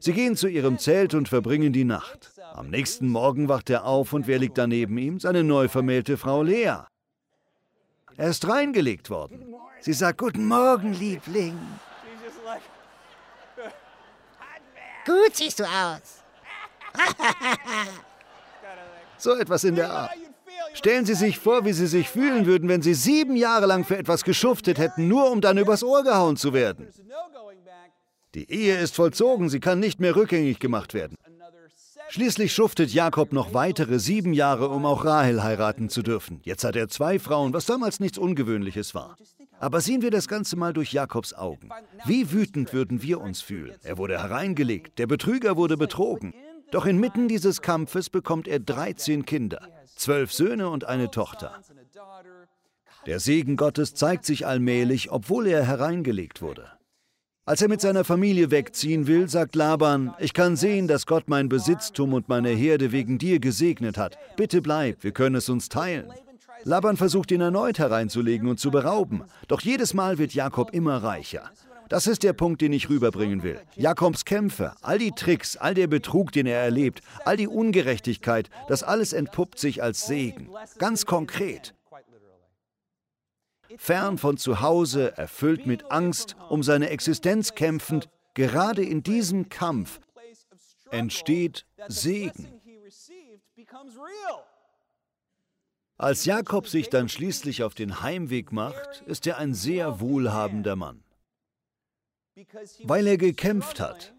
Sie 0.00 0.12
gehen 0.12 0.36
zu 0.36 0.48
ihrem 0.48 0.78
Zelt 0.78 1.14
und 1.14 1.28
verbringen 1.28 1.72
die 1.72 1.84
Nacht. 1.84 2.32
Am 2.52 2.70
nächsten 2.70 3.08
Morgen 3.08 3.48
wacht 3.48 3.70
er 3.70 3.84
auf 3.84 4.12
und 4.12 4.26
wer 4.26 4.38
liegt 4.38 4.58
daneben 4.58 4.96
ihm? 4.98 5.20
Seine 5.20 5.44
neu 5.44 5.68
vermählte 5.68 6.16
Frau 6.16 6.42
Lea. 6.42 6.84
Er 8.16 8.30
ist 8.30 8.48
reingelegt 8.48 9.10
worden. 9.10 9.54
Sie 9.80 9.92
sagt, 9.92 10.18
Guten 10.18 10.46
Morgen, 10.46 10.92
Liebling. 10.94 11.58
Gut 15.04 15.34
siehst 15.34 15.60
du 15.60 15.64
aus. 15.64 16.22
so 19.18 19.34
etwas 19.34 19.64
in 19.64 19.76
der 19.76 19.90
Art. 19.90 20.10
Stellen 20.74 21.06
Sie 21.06 21.14
sich 21.14 21.38
vor, 21.38 21.64
wie 21.64 21.72
Sie 21.72 21.86
sich 21.86 22.08
fühlen 22.08 22.46
würden, 22.46 22.68
wenn 22.68 22.82
Sie 22.82 22.94
sieben 22.94 23.36
Jahre 23.36 23.66
lang 23.66 23.84
für 23.84 23.96
etwas 23.96 24.24
geschuftet 24.24 24.78
hätten, 24.78 25.08
nur 25.08 25.30
um 25.30 25.40
dann 25.40 25.58
übers 25.58 25.82
Ohr 25.82 26.02
gehauen 26.02 26.36
zu 26.36 26.52
werden. 26.52 26.88
Die 28.34 28.50
Ehe 28.50 28.78
ist 28.78 28.94
vollzogen, 28.94 29.48
sie 29.48 29.60
kann 29.60 29.80
nicht 29.80 29.98
mehr 29.98 30.14
rückgängig 30.14 30.58
gemacht 30.58 30.92
werden. 30.92 31.16
Schließlich 32.08 32.52
schuftet 32.52 32.92
Jakob 32.92 33.32
noch 33.32 33.52
weitere 33.52 33.98
sieben 33.98 34.32
Jahre, 34.32 34.68
um 34.68 34.86
auch 34.86 35.04
Rahel 35.04 35.42
heiraten 35.42 35.88
zu 35.88 36.02
dürfen. 36.02 36.40
Jetzt 36.44 36.64
hat 36.64 36.76
er 36.76 36.88
zwei 36.88 37.18
Frauen, 37.18 37.52
was 37.52 37.66
damals 37.66 38.00
nichts 38.00 38.18
Ungewöhnliches 38.18 38.94
war. 38.94 39.16
Aber 39.58 39.80
sehen 39.80 40.02
wir 40.02 40.10
das 40.10 40.28
Ganze 40.28 40.56
mal 40.56 40.72
durch 40.72 40.92
Jakobs 40.92 41.34
Augen. 41.34 41.70
Wie 42.04 42.30
wütend 42.32 42.72
würden 42.72 43.02
wir 43.02 43.20
uns 43.20 43.40
fühlen? 43.40 43.76
Er 43.82 43.98
wurde 43.98 44.22
hereingelegt, 44.22 44.98
der 44.98 45.06
Betrüger 45.06 45.56
wurde 45.56 45.76
betrogen. 45.76 46.34
Doch 46.70 46.86
inmitten 46.86 47.28
dieses 47.28 47.62
Kampfes 47.62 48.10
bekommt 48.10 48.48
er 48.48 48.60
13 48.60 49.24
Kinder, 49.24 49.60
zwölf 49.94 50.32
Söhne 50.32 50.68
und 50.68 50.84
eine 50.84 51.10
Tochter. 51.10 51.60
Der 53.06 53.20
Segen 53.20 53.56
Gottes 53.56 53.94
zeigt 53.94 54.24
sich 54.24 54.46
allmählich, 54.46 55.10
obwohl 55.12 55.46
er 55.46 55.64
hereingelegt 55.64 56.42
wurde. 56.42 56.75
Als 57.48 57.62
er 57.62 57.68
mit 57.68 57.80
seiner 57.80 58.02
Familie 58.02 58.50
wegziehen 58.50 59.06
will, 59.06 59.28
sagt 59.28 59.54
Laban, 59.54 60.12
ich 60.18 60.34
kann 60.34 60.56
sehen, 60.56 60.88
dass 60.88 61.06
Gott 61.06 61.28
mein 61.28 61.48
Besitztum 61.48 62.12
und 62.12 62.28
meine 62.28 62.48
Herde 62.48 62.90
wegen 62.90 63.18
dir 63.18 63.38
gesegnet 63.38 63.96
hat. 63.96 64.18
Bitte 64.36 64.60
bleib, 64.60 65.04
wir 65.04 65.12
können 65.12 65.36
es 65.36 65.48
uns 65.48 65.68
teilen. 65.68 66.12
Laban 66.64 66.96
versucht 66.96 67.30
ihn 67.30 67.40
erneut 67.40 67.78
hereinzulegen 67.78 68.48
und 68.48 68.58
zu 68.58 68.72
berauben, 68.72 69.22
doch 69.46 69.60
jedes 69.60 69.94
Mal 69.94 70.18
wird 70.18 70.34
Jakob 70.34 70.74
immer 70.74 70.96
reicher. 71.04 71.52
Das 71.88 72.08
ist 72.08 72.24
der 72.24 72.32
Punkt, 72.32 72.62
den 72.62 72.72
ich 72.72 72.88
rüberbringen 72.88 73.44
will. 73.44 73.60
Jakobs 73.76 74.24
Kämpfe, 74.24 74.72
all 74.82 74.98
die 74.98 75.12
Tricks, 75.12 75.56
all 75.56 75.74
der 75.74 75.86
Betrug, 75.86 76.32
den 76.32 76.46
er 76.46 76.58
erlebt, 76.58 77.00
all 77.24 77.36
die 77.36 77.46
Ungerechtigkeit, 77.46 78.50
das 78.66 78.82
alles 78.82 79.12
entpuppt 79.12 79.60
sich 79.60 79.84
als 79.84 80.04
Segen. 80.04 80.48
Ganz 80.78 81.06
konkret. 81.06 81.75
Fern 83.76 84.18
von 84.18 84.36
zu 84.36 84.60
Hause, 84.60 85.16
erfüllt 85.16 85.66
mit 85.66 85.90
Angst, 85.90 86.36
um 86.48 86.62
seine 86.62 86.90
Existenz 86.90 87.54
kämpfend, 87.54 88.08
gerade 88.34 88.84
in 88.84 89.02
diesem 89.02 89.48
Kampf 89.48 90.00
entsteht 90.90 91.66
Segen. 91.88 92.60
Als 95.98 96.26
Jakob 96.26 96.68
sich 96.68 96.90
dann 96.90 97.08
schließlich 97.08 97.62
auf 97.62 97.74
den 97.74 98.02
Heimweg 98.02 98.52
macht, 98.52 99.02
ist 99.06 99.26
er 99.26 99.38
ein 99.38 99.54
sehr 99.54 100.00
wohlhabender 100.00 100.76
Mann. 100.76 101.02
Weil 102.84 103.06
er 103.06 103.16
gekämpft 103.16 103.80
hat, 103.80 104.14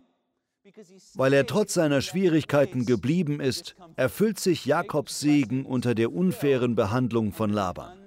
weil 1.14 1.34
er 1.34 1.46
trotz 1.46 1.76
seiner 1.76 2.02
Schwierigkeiten 2.02 2.86
geblieben 2.86 3.40
ist, 3.40 3.76
erfüllt 3.96 4.40
sich 4.40 4.66
Jakobs 4.66 5.20
Segen 5.20 5.66
unter 5.66 5.94
der 5.94 6.12
unfairen 6.12 6.76
Behandlung 6.76 7.32
von 7.32 7.52
Laban. 7.52 8.07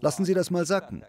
Lassen 0.00 0.24
Sie 0.24 0.34
das 0.34 0.50
mal 0.50 0.66
sacken. 0.66 1.04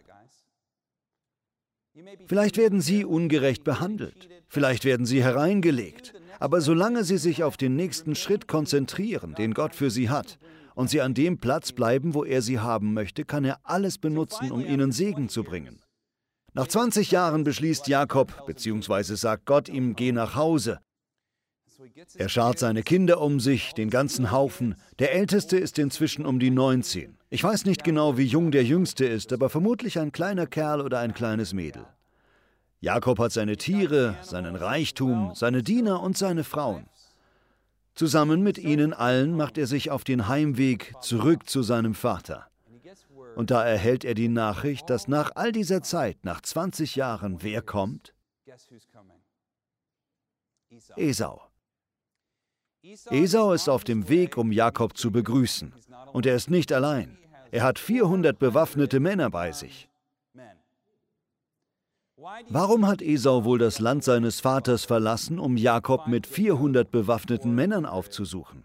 Vielleicht 2.25 2.58
werden 2.58 2.82
Sie 2.82 3.06
ungerecht 3.06 3.63
behandelt, 3.63 4.30
vielleicht 4.48 4.84
werden 4.84 5.06
Sie 5.06 5.24
hereingelegt, 5.24 6.13
aber 6.39 6.60
solange 6.60 7.04
Sie 7.06 7.18
sich 7.18 7.44
auf 7.44 7.56
den 7.56 7.75
nächsten 7.75 8.15
Schritt 8.15 8.48
konzentrieren, 8.48 9.34
den 9.36 9.54
Gott 9.54 9.75
für 9.75 9.89
Sie 9.89 10.10
hat, 10.10 10.38
und 10.75 10.89
Sie 10.89 11.01
an 11.01 11.13
dem 11.13 11.38
Platz 11.38 11.72
bleiben, 11.72 12.13
wo 12.13 12.25
er 12.25 12.42
Sie 12.42 12.60
haben 12.60 12.94
möchte, 12.94 13.24
kann 13.24 13.46
er 13.46 13.60
alles 13.63 13.98
benutzen, 13.98 14.51
um 14.51 14.60
Ihnen 14.60 14.92
Segen 14.92 15.30
zu 15.30 15.44
bringen. 15.44 15.82
Nach 16.54 16.68
20 16.68 17.12
Jahren 17.12 17.44
beschließt 17.44 17.88
Jakob, 17.88 18.46
beziehungsweise 18.46 19.18
sagt 19.18 19.46
Gott 19.46 19.68
ihm, 19.68 19.96
geh 19.96 20.12
nach 20.12 20.36
Hause. 20.36 20.80
Er 22.15 22.29
schart 22.29 22.60
seine 22.60 22.84
Kinder 22.84 23.22
um 23.22 23.39
sich, 23.39 23.74
den 23.74 23.89
ganzen 23.89 24.32
Haufen. 24.32 24.75
Der 25.00 25.13
Älteste 25.13 25.58
ist 25.58 25.77
inzwischen 25.79 26.25
um 26.25 26.39
die 26.39 26.51
19. 26.51 27.17
Ich 27.29 27.44
weiß 27.44 27.65
nicht 27.65 27.84
genau, 27.84 28.17
wie 28.17 28.25
jung 28.25 28.51
der 28.51 28.63
Jüngste 28.63 29.05
ist, 29.05 29.34
aber 29.34 29.50
vermutlich 29.50 30.00
ein 30.00 30.12
kleiner 30.12 30.48
Kerl 30.48 30.82
oder 30.82 31.00
ein 31.00 31.13
kleines 31.13 31.53
Mädel. 31.53 31.86
Jakob 32.79 33.20
hat 33.20 33.32
seine 33.32 33.58
Tiere, 33.58 34.15
seinen 34.22 34.55
Reichtum, 34.55 35.32
seine 35.34 35.63
Diener 35.63 36.01
und 36.01 36.17
seine 36.17 36.44
Frauen. 36.44 36.86
Zusammen 37.96 38.44
mit 38.44 38.58
ihnen 38.58 38.94
allen 38.94 39.36
macht 39.36 39.58
er 39.58 39.67
sich 39.67 39.89
auf 39.89 40.03
den 40.03 40.27
Heimweg 40.27 40.94
zurück 41.01 41.50
zu 41.50 41.63
seinem 41.63 41.96
Vater. 41.96 42.48
Und 43.36 43.51
da 43.51 43.65
erhält 43.65 44.05
er 44.05 44.13
die 44.13 44.29
Nachricht, 44.29 44.89
dass 44.89 45.08
nach 45.08 45.32
all 45.36 45.51
dieser 45.51 45.82
Zeit, 45.82 46.24
nach 46.24 46.41
20 46.41 46.96
Jahren, 46.96 47.41
wer 47.41 47.62
kommt? 47.62 48.13
Esau. 50.96 51.41
Esau 53.10 53.54
ist 53.54 53.68
auf 53.68 53.84
dem 53.84 54.10
Weg, 54.10 54.38
um 54.38 54.51
Jakob 54.51 54.98
zu 54.98 55.12
begrüßen. 55.12 55.74
Und 56.13 56.25
er 56.25 56.36
ist 56.36 56.50
nicht 56.50 56.72
allein. 56.72 57.18
Er 57.51 57.63
hat 57.63 57.80
400 57.80 58.38
bewaffnete 58.38 59.00
Männer 59.00 59.30
bei 59.30 59.51
sich. 59.51 59.89
Warum 62.50 62.88
hat 62.88 63.01
Esau 63.01 63.44
wohl 63.44 63.60
das 63.60 63.80
Land 63.80 64.04
seines 64.04 64.39
Vaters 64.39 64.86
verlassen, 64.86 65.39
um 65.39 65.58
Jakob 65.58 66.08
mit 66.08 66.27
400 66.27 66.89
bewaffneten 66.89 67.54
Männern 67.54 67.86
aufzusuchen? 67.86 68.63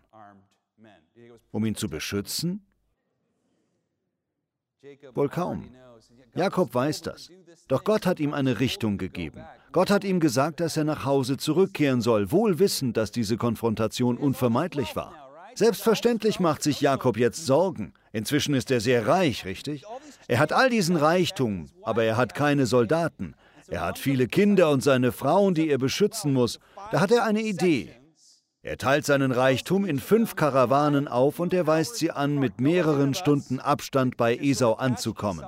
Um 1.51 1.65
ihn 1.65 1.75
zu 1.75 1.89
beschützen? 1.89 2.65
Wohl 5.15 5.29
kaum. 5.29 5.71
Jakob 6.35 6.75
weiß 6.75 7.03
das. 7.03 7.31
Doch 7.69 7.85
Gott 7.85 8.07
hat 8.07 8.21
ihm 8.21 8.35
eine 8.35 8.61
Richtung 8.61 8.99
gegeben. 8.99 9.43
Gott 9.73 9.91
hat 9.91 10.05
ihm 10.05 10.21
gesagt, 10.21 10.61
dass 10.61 10.77
er 10.77 10.85
nach 10.85 11.05
Hause 11.05 11.37
zurückkehren 11.37 12.01
soll, 12.01 12.33
wohl 12.33 12.59
wissend, 12.59 12.97
dass 12.97 13.13
diese 13.13 13.37
Konfrontation 13.37 14.17
unvermeidlich 14.17 14.97
war. 14.97 15.15
Selbstverständlich 15.55 16.41
macht 16.41 16.63
sich 16.63 16.81
Jakob 16.81 17.17
jetzt 17.17 17.47
Sorgen. 17.47 17.93
Inzwischen 18.13 18.55
ist 18.55 18.71
er 18.71 18.81
sehr 18.81 19.07
reich, 19.07 19.45
richtig? 19.45 19.85
Er 20.27 20.39
hat 20.39 20.53
all 20.53 20.71
diesen 20.71 20.97
Reichtum, 20.97 21.67
aber 21.83 22.05
er 22.05 22.17
hat 22.17 22.35
keine 22.35 22.67
Soldaten. 22.67 23.35
Er 23.69 23.83
hat 23.83 23.99
viele 23.99 24.27
Kinder 24.27 24.71
und 24.71 24.83
seine 24.83 25.13
Frauen, 25.13 25.55
die 25.55 25.69
er 25.69 25.79
beschützen 25.79 26.33
muss. 26.33 26.59
Da 26.91 27.01
hat 27.01 27.13
er 27.13 27.25
eine 27.25 27.43
Idee. 27.43 27.95
Er 28.63 28.77
teilt 28.77 29.07
seinen 29.07 29.33
Reichtum 29.33 29.87
in 29.87 30.01
fünf 30.01 30.37
Karawanen 30.37 31.09
auf 31.09 31.39
und 31.39 31.55
er 31.55 31.67
weist 31.67 31.97
sie 31.97 32.11
an, 32.11 32.39
mit 32.39 32.61
mehreren 32.61 33.15
Stunden 33.15 33.61
Abstand 33.61 34.17
bei 34.17 34.37
Esau 34.37 34.75
anzukommen. 34.75 35.47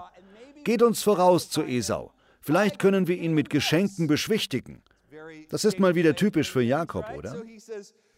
Geht 0.64 0.82
uns 0.82 1.02
voraus 1.02 1.50
zu 1.50 1.62
Esau. 1.62 2.12
Vielleicht 2.40 2.78
können 2.78 3.06
wir 3.06 3.16
ihn 3.16 3.34
mit 3.34 3.50
Geschenken 3.50 4.06
beschwichtigen. 4.06 4.82
Das 5.48 5.64
ist 5.64 5.78
mal 5.78 5.94
wieder 5.94 6.16
typisch 6.16 6.50
für 6.50 6.62
Jakob, 6.62 7.06
oder? 7.16 7.36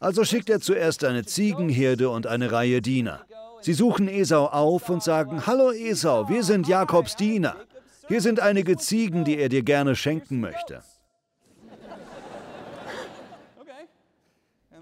Also 0.01 0.25
schickt 0.25 0.51
er 0.51 0.61
zuerst 0.61 1.05
eine 1.05 1.25
Ziegenherde 1.25 2.09
und 2.09 2.27
eine 2.27 2.53
Reihe 2.53 2.81
Diener. 2.81 3.25
Sie 3.61 3.73
suchen 3.73 4.09
Esau 4.09 4.47
auf 4.47 4.89
und 4.91 5.03
sagen, 5.03 5.47
Hallo 5.47 5.73
Esau, 5.73 6.29
wir 6.29 6.43
sind 6.43 6.69
Jakobs 6.69 7.17
Diener. 7.17 7.57
Hier 8.09 8.21
sind 8.21 8.41
einige 8.41 8.77
Ziegen, 8.77 9.25
die 9.25 9.39
er 9.39 9.49
dir 9.49 9.63
gerne 9.63 9.97
schenken 9.97 10.41
möchte. 10.41 10.83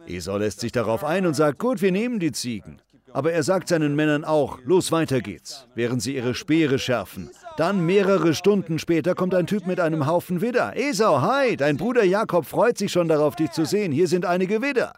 Esau 0.07 0.37
lässt 0.37 0.61
sich 0.61 0.73
darauf 0.73 1.05
ein 1.05 1.27
und 1.27 1.35
sagt, 1.35 1.59
gut, 1.59 1.81
wir 1.81 1.93
nehmen 1.93 2.19
die 2.19 2.33
Ziegen. 2.33 2.83
Aber 3.13 3.33
er 3.33 3.43
sagt 3.43 3.69
seinen 3.69 3.95
Männern 3.95 4.25
auch, 4.25 4.59
los 4.65 4.91
weiter 4.91 5.21
geht's, 5.21 5.67
während 5.75 6.03
sie 6.03 6.17
ihre 6.17 6.35
Speere 6.35 6.79
schärfen. 6.79 7.31
Dann 7.57 7.85
mehrere 7.85 8.35
Stunden 8.35 8.79
später 8.79 9.15
kommt 9.15 9.35
ein 9.35 9.47
Typ 9.47 9.67
mit 9.67 9.81
einem 9.81 10.07
Haufen 10.07 10.41
Widder. 10.41 10.73
Esau, 10.77 11.21
hi, 11.21 11.57
dein 11.57 11.77
Bruder 11.77 12.05
Jakob 12.05 12.47
freut 12.47 12.79
sich 12.79 12.91
schon 12.91 13.09
darauf, 13.09 13.37
dich 13.37 13.51
zu 13.51 13.67
sehen. 13.67 13.93
Hier 13.93 14.09
sind 14.09 14.25
einige 14.25 14.63
Widder. 14.63 14.95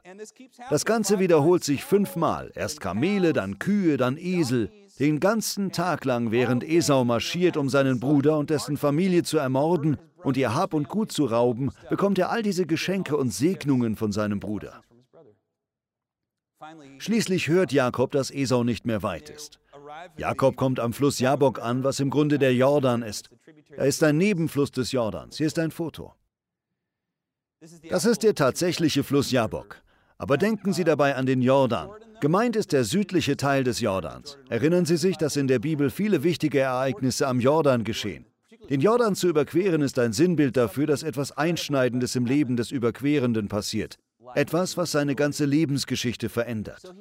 Das 0.71 0.85
Ganze 0.85 1.19
wiederholt 1.19 1.65
sich 1.65 1.85
fünfmal. 1.85 2.53
Erst 2.55 2.81
Kamele, 2.81 3.33
dann 3.33 3.59
Kühe, 3.59 3.97
dann 3.97 4.17
Esel. 4.17 4.71
Den 5.01 5.19
ganzen 5.19 5.73
Tag 5.73 6.05
lang, 6.05 6.31
während 6.31 6.63
Esau 6.63 7.05
marschiert, 7.05 7.57
um 7.57 7.69
seinen 7.69 7.99
Bruder 7.99 8.39
und 8.39 8.51
dessen 8.51 8.77
Familie 8.77 9.25
zu 9.25 9.39
ermorden 9.39 9.97
und 10.23 10.37
ihr 10.37 10.55
Hab 10.55 10.73
und 10.73 10.89
Gut 10.89 11.11
zu 11.11 11.25
rauben, 11.25 11.73
bekommt 11.91 12.19
er 12.21 12.31
all 12.31 12.43
diese 12.43 12.65
Geschenke 12.65 13.17
und 13.17 13.33
Segnungen 13.33 13.97
von 13.97 14.13
seinem 14.13 14.39
Bruder. 14.39 14.83
Schließlich 16.99 17.49
hört 17.49 17.73
Jakob, 17.73 18.13
dass 18.13 18.31
Esau 18.31 18.65
nicht 18.65 18.87
mehr 18.87 19.03
weit 19.03 19.31
ist. 19.31 19.61
Jakob 20.17 20.57
kommt 20.57 20.81
am 20.81 20.93
Fluss 20.93 21.19
Jabok 21.19 21.61
an, 21.61 21.85
was 21.85 22.01
im 22.01 22.11
Grunde 22.11 22.39
der 22.39 22.55
Jordan 22.55 23.03
ist. 23.03 23.31
Er 23.77 23.87
ist 23.87 24.03
ein 24.03 24.19
Nebenfluss 24.19 24.71
des 24.71 24.93
Jordans. 24.93 25.37
Hier 25.37 25.47
ist 25.47 25.59
ein 25.59 25.71
Foto. 25.71 26.15
Das 27.89 28.05
ist 28.05 28.23
der 28.23 28.35
tatsächliche 28.35 29.05
Fluss 29.05 29.31
Jabok. 29.31 29.83
Aber 30.19 30.37
denken 30.37 30.73
Sie 30.73 30.85
dabei 30.85 31.17
an 31.17 31.27
den 31.27 31.43
Jordan. 31.43 31.91
Gemeint 32.21 32.57
ist 32.57 32.73
der 32.73 32.85
südliche 32.85 33.37
Teil 33.37 33.65
des 33.65 33.81
Jordans. 33.81 34.39
Erinnern 34.49 34.85
Sie 34.85 34.97
sich, 34.97 35.17
dass 35.17 35.37
in 35.37 35.49
der 35.49 35.59
Bibel 35.59 35.91
viele 35.91 36.23
wichtige 36.23 36.61
Ereignisse 36.61 37.27
am 37.27 37.41
Jordan 37.41 37.85
geschehen. 37.85 38.27
Den 38.71 38.81
Jordan 38.81 39.15
zu 39.15 39.29
überqueren 39.29 39.83
ist 39.83 39.99
ein 39.99 40.13
Sinnbild 40.13 40.57
dafür, 40.57 40.87
dass 40.87 41.03
etwas 41.03 41.33
Einschneidendes 41.33 42.17
im 42.17 42.25
Leben 42.25 42.57
des 42.57 42.71
Überquerenden 42.71 43.49
passiert. 43.49 43.99
Etwas, 44.35 44.77
was 44.77 44.93
seine 44.93 45.15
ganze 45.15 45.45
Lebensgeschichte 45.45 46.29
verändert. 46.29 46.95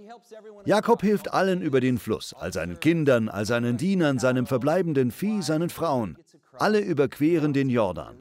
Jakob 0.66 1.02
hilft 1.02 1.34
allen 1.34 1.62
über 1.62 1.80
den 1.80 1.98
Fluss, 1.98 2.34
all 2.34 2.54
seinen 2.54 2.80
Kindern, 2.80 3.30
all 3.30 3.46
seinen 3.46 3.78
Dienern, 3.78 4.20
seinem 4.20 4.46
verbleibenden 4.46 5.12
Vieh, 5.12 5.42
seinen 5.42 5.70
Frauen. 5.70 6.18
Alle 6.54 6.80
überqueren 6.80 7.54
den 7.54 7.70
Jordan. 7.70 8.16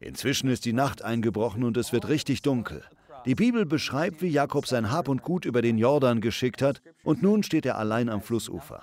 Inzwischen 0.00 0.48
ist 0.50 0.64
die 0.64 0.72
Nacht 0.72 1.02
eingebrochen 1.02 1.64
und 1.64 1.76
es 1.76 1.92
wird 1.92 2.08
richtig 2.08 2.42
dunkel. 2.42 2.82
Die 3.24 3.36
Bibel 3.36 3.64
beschreibt, 3.66 4.20
wie 4.20 4.28
Jakob 4.28 4.66
sein 4.66 4.90
Hab 4.90 5.08
und 5.08 5.22
Gut 5.22 5.44
über 5.44 5.62
den 5.62 5.78
Jordan 5.78 6.20
geschickt 6.20 6.60
hat, 6.60 6.82
und 7.04 7.22
nun 7.22 7.44
steht 7.44 7.64
er 7.66 7.78
allein 7.78 8.08
am 8.08 8.20
Flussufer. 8.20 8.82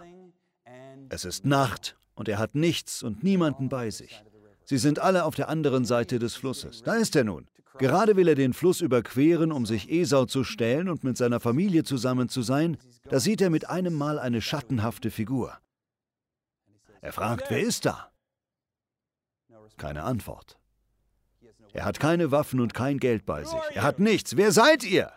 Es 1.10 1.26
ist 1.26 1.46
Nacht 1.46 1.98
und 2.16 2.30
er 2.30 2.38
hat 2.38 2.56
nichts 2.56 3.04
und 3.04 3.24
niemanden 3.24 3.68
bei 3.68 3.90
sich. 3.90 4.24
Sie 4.64 4.78
sind 4.78 5.00
alle 5.00 5.26
auf 5.26 5.36
der 5.36 5.50
anderen 5.50 5.84
Seite 5.84 6.20
des 6.20 6.36
Flusses. 6.36 6.84
Da 6.84 6.94
ist 6.94 7.16
er 7.18 7.26
nun. 7.26 7.49
Gerade 7.80 8.16
will 8.16 8.28
er 8.28 8.36
den 8.36 8.54
Fluss 8.54 8.82
überqueren, 8.82 9.52
um 9.52 9.66
sich 9.66 9.90
Esau 9.90 10.26
zu 10.26 10.44
stellen 10.44 10.90
und 10.90 11.04
mit 11.04 11.18
seiner 11.18 11.40
Familie 11.40 11.84
zusammen 11.84 12.30
zu 12.30 12.42
sein. 12.42 12.78
Da 13.04 13.20
sieht 13.20 13.42
er 13.42 13.50
mit 13.50 13.70
einem 13.70 13.94
Mal 13.94 14.20
eine 14.20 14.42
schattenhafte 14.42 15.12
Figur. 15.12 15.58
Er 17.02 17.14
fragt, 17.14 17.50
wer 17.50 17.62
ist 17.62 17.86
da? 17.86 18.12
Keine 19.78 20.04
Antwort. 20.04 20.60
Er 21.72 21.86
hat 21.86 22.00
keine 22.00 22.32
Waffen 22.32 22.60
und 22.60 22.74
kein 22.74 23.00
Geld 23.00 23.26
bei 23.26 23.44
sich. 23.44 23.60
Er 23.72 23.84
hat 23.84 24.00
nichts. 24.00 24.36
Wer 24.36 24.52
seid 24.52 24.84
ihr? 24.84 25.12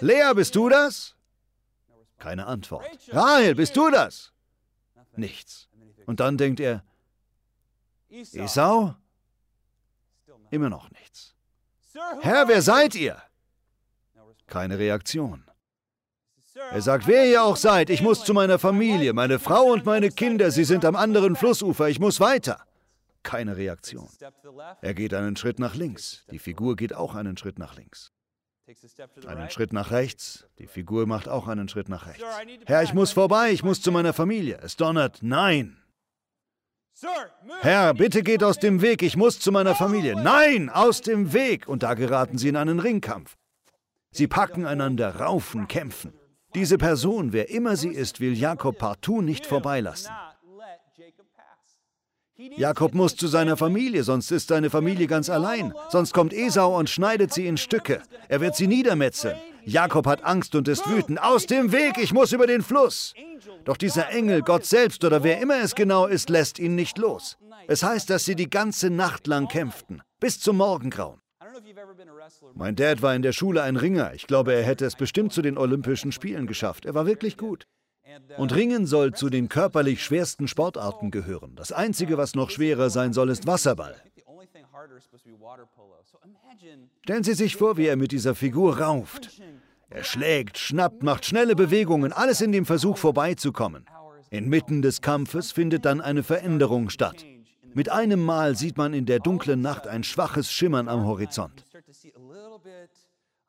Lea, 0.00 0.32
bist 0.34 0.56
du 0.56 0.68
das? 0.68 1.16
Keine 2.18 2.46
Antwort. 2.46 2.86
Rahel, 3.08 3.54
bist 3.54 3.76
du 3.76 3.90
das? 3.90 4.32
Nichts. 5.16 5.68
Und 6.06 6.20
dann 6.20 6.36
denkt 6.38 6.60
er, 6.60 6.84
Esau? 8.08 8.94
Immer 10.50 10.70
noch 10.70 10.90
nichts. 10.90 11.33
Herr, 12.20 12.48
wer 12.48 12.62
seid 12.62 12.94
ihr? 12.94 13.22
Keine 14.46 14.78
Reaktion. 14.78 15.44
Er 16.70 16.82
sagt, 16.82 17.06
wer 17.06 17.26
ihr 17.26 17.42
auch 17.42 17.56
seid, 17.56 17.90
ich 17.90 18.02
muss 18.02 18.24
zu 18.24 18.32
meiner 18.32 18.58
Familie, 18.58 19.12
meine 19.12 19.38
Frau 19.38 19.72
und 19.72 19.84
meine 19.84 20.10
Kinder, 20.10 20.50
sie 20.50 20.64
sind 20.64 20.84
am 20.84 20.94
anderen 20.94 21.34
Flussufer, 21.34 21.88
ich 21.88 21.98
muss 21.98 22.20
weiter. 22.20 22.64
Keine 23.22 23.56
Reaktion. 23.56 24.08
Er 24.80 24.94
geht 24.94 25.14
einen 25.14 25.36
Schritt 25.36 25.58
nach 25.58 25.74
links. 25.74 26.24
Die 26.30 26.38
Figur 26.38 26.76
geht 26.76 26.94
auch 26.94 27.14
einen 27.14 27.36
Schritt 27.36 27.58
nach 27.58 27.76
links. 27.76 28.12
Einen 29.26 29.50
Schritt 29.50 29.72
nach 29.72 29.90
rechts. 29.90 30.46
Die 30.58 30.66
Figur 30.66 31.06
macht 31.06 31.28
auch 31.28 31.48
einen 31.48 31.68
Schritt 31.68 31.88
nach 31.88 32.06
rechts. 32.06 32.24
Herr, 32.66 32.82
ich 32.82 32.94
muss 32.94 33.12
vorbei, 33.12 33.50
ich 33.50 33.62
muss 33.62 33.82
zu 33.82 33.92
meiner 33.92 34.12
Familie. 34.12 34.58
Es 34.62 34.76
donnert. 34.76 35.18
Nein. 35.22 35.76
Herr, 37.60 37.94
bitte 37.94 38.22
geht 38.22 38.42
aus 38.44 38.58
dem 38.58 38.80
Weg, 38.80 39.02
ich 39.02 39.16
muss 39.16 39.40
zu 39.40 39.50
meiner 39.52 39.74
Familie. 39.74 40.14
Nein, 40.16 40.70
aus 40.70 41.00
dem 41.00 41.32
Weg. 41.32 41.68
Und 41.68 41.82
da 41.82 41.94
geraten 41.94 42.38
sie 42.38 42.48
in 42.48 42.56
einen 42.56 42.80
Ringkampf. 42.80 43.36
Sie 44.10 44.28
packen 44.28 44.64
einander, 44.64 45.16
raufen, 45.16 45.66
kämpfen. 45.66 46.12
Diese 46.54 46.78
Person, 46.78 47.32
wer 47.32 47.50
immer 47.50 47.76
sie 47.76 47.88
ist, 47.88 48.20
will 48.20 48.32
Jakob 48.38 48.78
partout 48.78 49.22
nicht 49.22 49.44
vorbeilassen. 49.44 50.12
Jakob 52.56 52.94
muss 52.94 53.16
zu 53.16 53.26
seiner 53.26 53.56
Familie, 53.56 54.04
sonst 54.04 54.30
ist 54.30 54.48
seine 54.48 54.70
Familie 54.70 55.06
ganz 55.06 55.30
allein. 55.30 55.72
Sonst 55.88 56.12
kommt 56.12 56.32
Esau 56.32 56.78
und 56.78 56.90
schneidet 56.90 57.32
sie 57.32 57.46
in 57.46 57.56
Stücke. 57.56 58.02
Er 58.28 58.40
wird 58.40 58.56
sie 58.56 58.66
niedermetzeln. 58.66 59.36
Jakob 59.64 60.06
hat 60.06 60.24
Angst 60.24 60.54
und 60.54 60.68
ist 60.68 60.88
wütend. 60.88 61.20
Aus 61.22 61.46
dem 61.46 61.72
Weg, 61.72 61.98
ich 61.98 62.12
muss 62.12 62.32
über 62.32 62.46
den 62.46 62.62
Fluss. 62.62 63.14
Doch 63.64 63.76
dieser 63.76 64.10
Engel, 64.10 64.42
Gott 64.42 64.64
selbst 64.64 65.04
oder 65.04 65.22
wer 65.22 65.40
immer 65.40 65.60
es 65.62 65.74
genau 65.74 66.06
ist, 66.06 66.28
lässt 66.28 66.58
ihn 66.58 66.74
nicht 66.74 66.98
los. 66.98 67.36
Es 67.66 67.82
heißt, 67.82 68.10
dass 68.10 68.24
sie 68.24 68.34
die 68.34 68.50
ganze 68.50 68.90
Nacht 68.90 69.26
lang 69.26 69.48
kämpften, 69.48 70.02
bis 70.20 70.40
zum 70.40 70.58
Morgengrauen. 70.58 71.20
Mein 72.54 72.76
Dad 72.76 73.02
war 73.02 73.14
in 73.14 73.22
der 73.22 73.32
Schule 73.32 73.62
ein 73.62 73.76
Ringer. 73.76 74.12
Ich 74.14 74.26
glaube, 74.26 74.54
er 74.54 74.62
hätte 74.62 74.84
es 74.84 74.96
bestimmt 74.96 75.32
zu 75.32 75.42
den 75.42 75.56
Olympischen 75.56 76.12
Spielen 76.12 76.46
geschafft. 76.46 76.84
Er 76.84 76.94
war 76.94 77.06
wirklich 77.06 77.36
gut. 77.36 77.66
Und 78.36 78.54
Ringen 78.54 78.86
soll 78.86 79.12
zu 79.12 79.30
den 79.30 79.48
körperlich 79.48 80.02
schwersten 80.02 80.46
Sportarten 80.46 81.10
gehören. 81.10 81.56
Das 81.56 81.72
Einzige, 81.72 82.18
was 82.18 82.34
noch 82.34 82.50
schwerer 82.50 82.90
sein 82.90 83.12
soll, 83.12 83.30
ist 83.30 83.46
Wasserball. 83.46 83.96
Stellen 87.02 87.24
Sie 87.24 87.34
sich 87.34 87.56
vor, 87.56 87.76
wie 87.76 87.86
er 87.86 87.96
mit 87.96 88.12
dieser 88.12 88.34
Figur 88.34 88.78
rauft. 88.80 89.40
Er 89.90 90.04
schlägt, 90.04 90.58
schnappt, 90.58 91.02
macht 91.02 91.24
schnelle 91.24 91.54
Bewegungen, 91.54 92.12
alles 92.12 92.40
in 92.40 92.52
dem 92.52 92.66
Versuch 92.66 92.98
vorbeizukommen. 92.98 93.86
Inmitten 94.30 94.82
des 94.82 95.00
Kampfes 95.00 95.52
findet 95.52 95.84
dann 95.84 96.00
eine 96.00 96.22
Veränderung 96.22 96.90
statt. 96.90 97.24
Mit 97.72 97.90
einem 97.90 98.24
Mal 98.24 98.56
sieht 98.56 98.76
man 98.76 98.94
in 98.94 99.06
der 99.06 99.20
dunklen 99.20 99.60
Nacht 99.60 99.86
ein 99.86 100.02
schwaches 100.02 100.50
Schimmern 100.50 100.88
am 100.88 101.04
Horizont. 101.06 101.66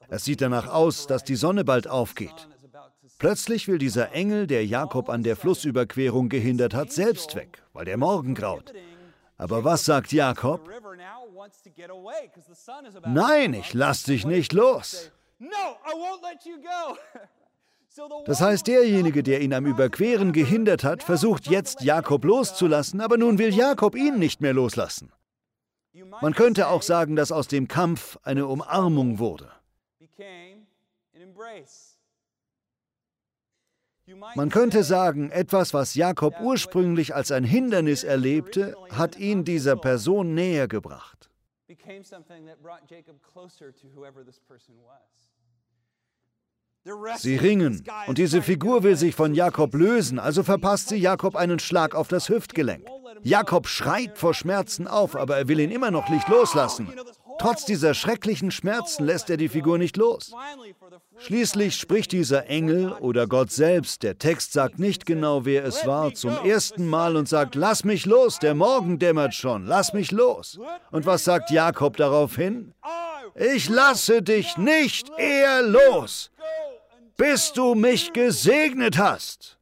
Es 0.07 0.25
sieht 0.25 0.41
danach 0.41 0.67
aus, 0.67 1.07
dass 1.07 1.23
die 1.23 1.35
Sonne 1.35 1.63
bald 1.63 1.87
aufgeht. 1.87 2.47
Plötzlich 3.17 3.67
will 3.67 3.77
dieser 3.77 4.11
Engel, 4.11 4.45
der 4.45 4.65
Jakob 4.65 5.09
an 5.09 5.23
der 5.23 5.35
Flussüberquerung 5.35 6.29
gehindert 6.29 6.73
hat, 6.73 6.91
selbst 6.91 7.35
weg, 7.35 7.63
weil 7.73 7.85
der 7.85 7.97
Morgen 7.97 8.35
graut. 8.35 8.73
Aber 9.37 9.63
was 9.63 9.85
sagt 9.85 10.11
Jakob? 10.11 10.69
Nein, 13.07 13.53
ich 13.53 13.73
lass 13.73 14.03
dich 14.03 14.25
nicht 14.25 14.53
los. 14.53 15.11
Das 18.25 18.41
heißt, 18.41 18.67
derjenige, 18.67 19.23
der 19.23 19.39
ihn 19.39 19.53
am 19.53 19.65
Überqueren 19.65 20.33
gehindert 20.33 20.83
hat, 20.83 21.01
versucht 21.01 21.47
jetzt 21.47 21.81
Jakob 21.81 22.25
loszulassen, 22.25 22.99
aber 22.99 23.17
nun 23.17 23.37
will 23.37 23.53
Jakob 23.55 23.95
ihn 23.95 24.19
nicht 24.19 24.41
mehr 24.41 24.53
loslassen. 24.53 25.13
Man 26.21 26.33
könnte 26.33 26.67
auch 26.67 26.81
sagen, 26.81 27.15
dass 27.15 27.31
aus 27.31 27.47
dem 27.47 27.69
Kampf 27.69 28.17
eine 28.23 28.47
Umarmung 28.47 29.17
wurde. 29.19 29.49
Man 34.35 34.49
könnte 34.49 34.83
sagen, 34.83 35.31
etwas, 35.31 35.73
was 35.73 35.95
Jakob 35.95 36.39
ursprünglich 36.41 37.15
als 37.15 37.31
ein 37.31 37.43
Hindernis 37.43 38.03
erlebte, 38.03 38.75
hat 38.91 39.17
ihn 39.17 39.43
dieser 39.43 39.75
Person 39.75 40.35
näher 40.35 40.67
gebracht. 40.67 41.31
Sie 47.17 47.35
ringen, 47.35 47.83
und 48.05 48.17
diese 48.19 48.43
Figur 48.43 48.83
will 48.83 48.95
sich 48.95 49.15
von 49.15 49.33
Jakob 49.33 49.73
lösen, 49.73 50.19
also 50.19 50.43
verpasst 50.43 50.89
sie 50.89 50.97
Jakob 50.97 51.35
einen 51.35 51.57
Schlag 51.57 51.95
auf 51.95 52.07
das 52.07 52.29
Hüftgelenk. 52.29 52.87
Jakob 53.23 53.67
schreit 53.67 54.19
vor 54.19 54.35
Schmerzen 54.35 54.87
auf, 54.87 55.15
aber 55.15 55.37
er 55.37 55.47
will 55.47 55.59
ihn 55.59 55.71
immer 55.71 55.89
noch 55.89 56.09
nicht 56.09 56.27
loslassen. 56.27 56.93
Trotz 57.39 57.65
dieser 57.65 57.93
schrecklichen 57.93 58.51
Schmerzen 58.51 59.05
lässt 59.05 59.29
er 59.29 59.37
die 59.37 59.49
Figur 59.49 59.77
nicht 59.77 59.97
los. 59.97 60.31
Schließlich 61.17 61.75
spricht 61.75 62.11
dieser 62.11 62.47
Engel 62.47 62.93
oder 62.93 63.27
Gott 63.27 63.51
selbst, 63.51 64.03
der 64.03 64.17
Text 64.17 64.53
sagt 64.53 64.79
nicht 64.79 65.05
genau, 65.05 65.45
wer 65.45 65.63
es 65.65 65.85
war, 65.85 66.13
zum 66.13 66.35
ersten 66.45 66.87
Mal 66.87 67.15
und 67.15 67.27
sagt, 67.27 67.55
lass 67.55 67.83
mich 67.83 68.05
los, 68.05 68.39
der 68.39 68.55
Morgen 68.55 68.99
dämmert 68.99 69.33
schon, 69.33 69.65
lass 69.65 69.93
mich 69.93 70.11
los. 70.11 70.59
Und 70.91 71.05
was 71.05 71.23
sagt 71.23 71.51
Jakob 71.51 71.97
daraufhin? 71.97 72.73
Ich 73.35 73.69
lasse 73.69 74.21
dich 74.21 74.57
nicht 74.57 75.11
eher 75.17 75.61
los, 75.63 76.31
bis 77.17 77.51
du 77.53 77.75
mich 77.75 78.13
gesegnet 78.13 78.97
hast. 78.97 79.57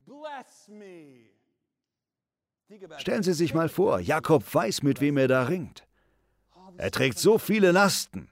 Stellen 2.97 3.23
Sie 3.23 3.33
sich 3.33 3.53
mal 3.53 3.69
vor, 3.69 3.99
Jakob 3.99 4.43
weiß, 4.53 4.83
mit 4.83 4.99
wem 5.01 5.17
er 5.17 5.27
da 5.27 5.43
ringt. 5.43 5.83
Er 6.77 6.91
trägt 6.91 7.19
so 7.19 7.37
viele 7.37 7.71
Lasten. 7.71 8.29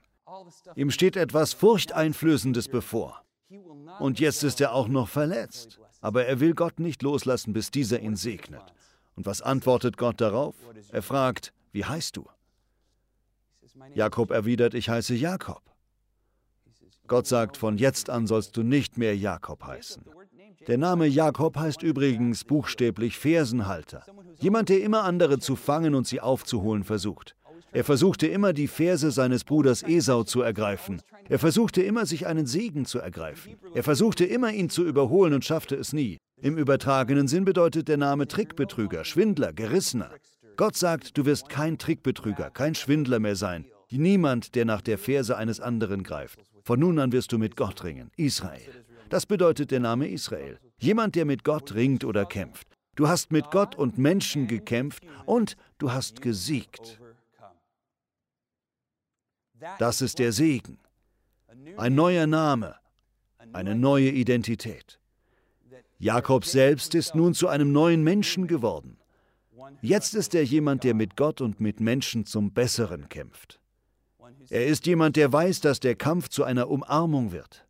Ihm 0.74 0.90
steht 0.90 1.16
etwas 1.16 1.52
Furchteinflößendes 1.52 2.68
bevor. 2.68 3.22
Und 3.98 4.20
jetzt 4.20 4.42
ist 4.42 4.60
er 4.60 4.72
auch 4.72 4.88
noch 4.88 5.08
verletzt. 5.08 5.78
aber 6.02 6.26
er 6.26 6.40
will 6.40 6.52
Gott 6.52 6.80
nicht 6.80 7.02
loslassen, 7.02 7.52
bis 7.54 7.70
dieser 7.70 8.00
ihn 8.00 8.16
segnet. 8.16 8.74
Und 9.14 9.24
was 9.24 9.40
antwortet 9.40 9.96
Gott 9.96 10.20
darauf? 10.20 10.56
Er 10.90 11.02
fragt, 11.02 11.52
wie 11.70 11.84
heißt 11.84 12.16
du? 12.16 12.26
Jakob 13.94 14.32
erwidert, 14.32 14.74
ich 14.74 14.88
heiße 14.88 15.14
Jakob. 15.14 15.62
Gott 17.06 17.26
sagt, 17.26 17.56
von 17.56 17.78
jetzt 17.78 18.10
an 18.10 18.26
sollst 18.26 18.56
du 18.56 18.62
nicht 18.62 18.98
mehr 18.98 19.16
Jakob 19.16 19.64
heißen. 19.64 20.04
Der 20.66 20.78
Name 20.78 21.06
Jakob 21.06 21.56
heißt 21.56 21.82
übrigens 21.82 22.44
buchstäblich 22.44 23.16
Fersenhalter. 23.18 24.04
Jemand, 24.38 24.68
der 24.68 24.82
immer 24.82 25.04
andere 25.04 25.38
zu 25.38 25.56
fangen 25.56 25.94
und 25.94 26.06
sie 26.06 26.20
aufzuholen 26.20 26.84
versucht. 26.84 27.36
Er 27.74 27.84
versuchte 27.84 28.26
immer, 28.26 28.52
die 28.52 28.68
Verse 28.68 29.10
seines 29.10 29.44
Bruders 29.44 29.82
Esau 29.82 30.24
zu 30.24 30.42
ergreifen. 30.42 31.00
Er 31.28 31.38
versuchte 31.38 31.82
immer, 31.82 32.04
sich 32.04 32.26
einen 32.26 32.46
Segen 32.46 32.84
zu 32.84 32.98
ergreifen. 32.98 33.56
Er 33.74 33.82
versuchte 33.82 34.26
immer, 34.26 34.52
ihn 34.52 34.68
zu 34.68 34.84
überholen 34.84 35.32
und 35.32 35.44
schaffte 35.44 35.74
es 35.74 35.94
nie. 35.94 36.18
Im 36.42 36.58
übertragenen 36.58 37.28
Sinn 37.28 37.46
bedeutet 37.46 37.88
der 37.88 37.96
Name 37.96 38.28
Trickbetrüger, 38.28 39.04
Schwindler, 39.04 39.54
Gerissener. 39.54 40.10
Gott 40.56 40.76
sagt, 40.76 41.16
du 41.16 41.24
wirst 41.24 41.48
kein 41.48 41.78
Trickbetrüger, 41.78 42.50
kein 42.50 42.74
Schwindler 42.74 43.20
mehr 43.20 43.36
sein. 43.36 43.64
Niemand, 43.90 44.54
der 44.54 44.66
nach 44.66 44.82
der 44.82 44.98
Verse 44.98 45.34
eines 45.34 45.60
anderen 45.60 46.02
greift. 46.02 46.40
Von 46.64 46.80
nun 46.80 46.98
an 46.98 47.12
wirst 47.12 47.32
du 47.32 47.38
mit 47.38 47.56
Gott 47.56 47.84
ringen, 47.84 48.10
Israel. 48.16 48.84
Das 49.08 49.24
bedeutet 49.26 49.70
der 49.70 49.80
Name 49.80 50.08
Israel. 50.08 50.58
Jemand, 50.78 51.14
der 51.14 51.24
mit 51.24 51.42
Gott 51.44 51.74
ringt 51.74 52.04
oder 52.04 52.24
kämpft. 52.26 52.66
Du 52.96 53.08
hast 53.08 53.32
mit 53.32 53.50
Gott 53.50 53.76
und 53.76 53.96
Menschen 53.96 54.46
gekämpft 54.46 55.04
und 55.24 55.56
du 55.78 55.92
hast 55.92 56.20
gesiegt. 56.20 57.00
Das 59.78 60.00
ist 60.00 60.18
der 60.18 60.32
Segen. 60.32 60.78
Ein 61.76 61.94
neuer 61.94 62.26
Name, 62.26 62.76
eine 63.52 63.74
neue 63.74 64.10
Identität. 64.10 64.98
Jakob 65.98 66.44
selbst 66.44 66.94
ist 66.94 67.14
nun 67.14 67.34
zu 67.34 67.48
einem 67.48 67.72
neuen 67.72 68.02
Menschen 68.02 68.46
geworden. 68.46 68.98
Jetzt 69.80 70.14
ist 70.14 70.34
er 70.34 70.44
jemand, 70.44 70.84
der 70.84 70.94
mit 70.94 71.16
Gott 71.16 71.40
und 71.40 71.60
mit 71.60 71.80
Menschen 71.80 72.26
zum 72.26 72.52
Besseren 72.52 73.08
kämpft. 73.08 73.60
Er 74.50 74.66
ist 74.66 74.86
jemand, 74.86 75.16
der 75.16 75.32
weiß, 75.32 75.60
dass 75.60 75.80
der 75.80 75.94
Kampf 75.94 76.28
zu 76.28 76.44
einer 76.44 76.68
Umarmung 76.68 77.32
wird. 77.32 77.64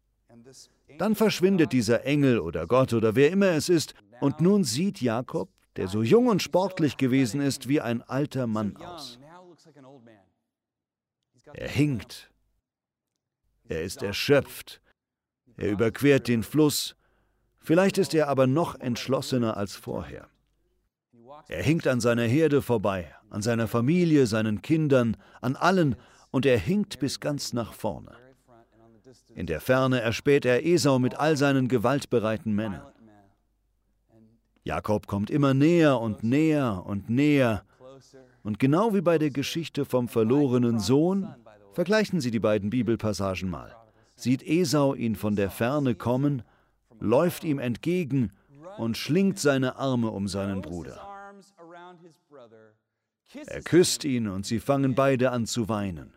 Dann 0.99 1.15
verschwindet 1.15 1.73
dieser 1.73 2.05
Engel 2.05 2.39
oder 2.39 2.67
Gott 2.67 2.93
oder 2.93 3.15
wer 3.15 3.31
immer 3.31 3.51
es 3.51 3.69
ist, 3.69 3.95
und 4.21 4.41
nun 4.41 4.65
sieht 4.65 5.01
Jakob, 5.01 5.51
der 5.77 5.89
so 5.89 6.03
jung 6.03 6.29
und 6.29 6.43
sportlich 6.43 6.97
gewesen 6.97 7.41
ist, 7.41 7.69
wie 7.69 7.81
ein 7.81 8.03
alter 8.03 8.47
Mann 8.47 8.77
aus. 8.77 9.19
Er 11.55 11.69
hinkt. 11.69 12.31
Er 13.69 13.83
ist 13.83 14.03
erschöpft. 14.03 14.81
Er 15.57 15.71
überquert 15.71 16.29
den 16.29 16.43
Fluss. 16.43 16.97
Vielleicht 17.61 17.99
ist 17.99 18.15
er 18.15 18.29
aber 18.29 18.47
noch 18.47 18.79
entschlossener 18.81 19.57
als 19.57 19.77
vorher. 19.77 20.29
Er 21.49 21.63
hinkt 21.63 21.87
an 21.87 22.01
seiner 22.01 22.25
Herde 22.25 22.63
vorbei, 22.63 23.15
an 23.31 23.43
seiner 23.43 23.69
Familie, 23.69 24.27
seinen 24.27 24.63
Kindern, 24.63 25.17
an 25.41 25.57
allen, 25.57 25.97
und 26.31 26.47
er 26.47 26.59
hinkt 26.59 26.99
bis 26.99 27.21
ganz 27.21 27.53
nach 27.53 27.73
vorne. 27.73 28.17
In 29.35 29.47
der 29.47 29.61
Ferne 29.61 30.01
erspäht 30.01 30.45
er 30.45 30.65
Esau 30.65 30.99
mit 30.99 31.15
all 31.17 31.37
seinen 31.37 31.69
gewaltbereiten 31.69 32.53
Männern. 32.55 32.93
Jakob 34.65 35.07
kommt 35.07 35.31
immer 35.31 35.55
näher 35.55 36.01
und 36.01 36.23
näher 36.23 36.85
und 36.87 37.11
näher. 37.11 37.65
Und 38.43 38.59
genau 38.59 38.95
wie 38.95 39.01
bei 39.01 39.19
der 39.19 39.31
Geschichte 39.31 39.85
vom 39.85 40.09
verlorenen 40.09 40.79
Sohn, 40.79 41.35
vergleichen 41.73 42.21
Sie 42.21 42.31
die 42.31 42.41
beiden 42.41 42.71
Bibelpassagen 42.71 43.49
mal, 43.49 43.75
sieht 44.17 44.43
Esau 44.43 44.95
ihn 44.95 45.17
von 45.17 45.37
der 45.37 45.51
Ferne 45.51 45.95
kommen, 45.95 46.43
läuft 47.01 47.45
ihm 47.45 47.59
entgegen 47.59 48.33
und 48.79 48.97
schlingt 48.97 49.39
seine 49.39 49.77
Arme 49.77 50.11
um 50.11 50.29
seinen 50.29 50.63
Bruder. 50.63 51.09
Er 53.47 53.63
küsst 53.63 54.05
ihn 54.05 54.29
und 54.29 54.45
sie 54.47 54.61
fangen 54.61 54.95
beide 54.95 55.31
an 55.31 55.47
zu 55.47 55.69
weinen. 55.69 56.13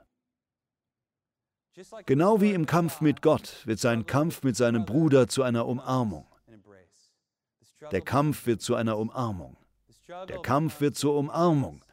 Genau 2.05 2.41
wie 2.41 2.51
im 2.51 2.65
Kampf 2.65 3.01
mit 3.01 3.21
Gott 3.21 3.61
wird 3.65 3.79
sein 3.79 4.05
Kampf 4.05 4.43
mit 4.43 4.55
seinem 4.55 4.85
Bruder 4.85 5.27
zu 5.27 5.43
einer 5.43 5.65
Umarmung. 5.65 6.25
Der 7.91 8.01
Kampf 8.01 8.45
wird 8.45 8.61
zu 8.61 8.75
einer 8.75 8.97
Umarmung. 8.97 9.57
Der 10.07 10.41
Kampf 10.41 10.81
wird 10.81 10.95
zur 10.95 11.17
Umarmung. 11.17 11.83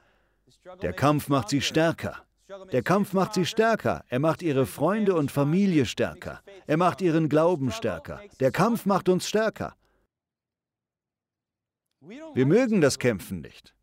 Der 0.83 0.93
Kampf 0.93 1.29
macht 1.29 1.49
sie 1.49 1.61
stärker. 1.61 2.25
Der 2.73 2.83
Kampf 2.83 3.13
macht 3.13 3.35
sie 3.35 3.47
stärker. 3.47 4.05
Er 4.09 4.19
macht 4.19 4.43
ihre 4.43 4.67
Freunde 4.67 5.15
und 5.15 5.31
Familie 5.31 5.87
stärker. 5.87 6.41
Er 6.67 6.77
macht 6.77 7.01
ihren 7.01 7.29
Glauben 7.29 7.71
stärker. 7.71 8.21
Der 8.41 8.51
Kampf 8.51 8.87
macht 8.87 9.09
uns 9.09 9.29
stärker. 9.29 9.75
Wir 12.35 12.47
mögen 12.47 12.81
das 12.81 12.99
Kämpfen 12.99 13.41
nicht. 13.41 13.75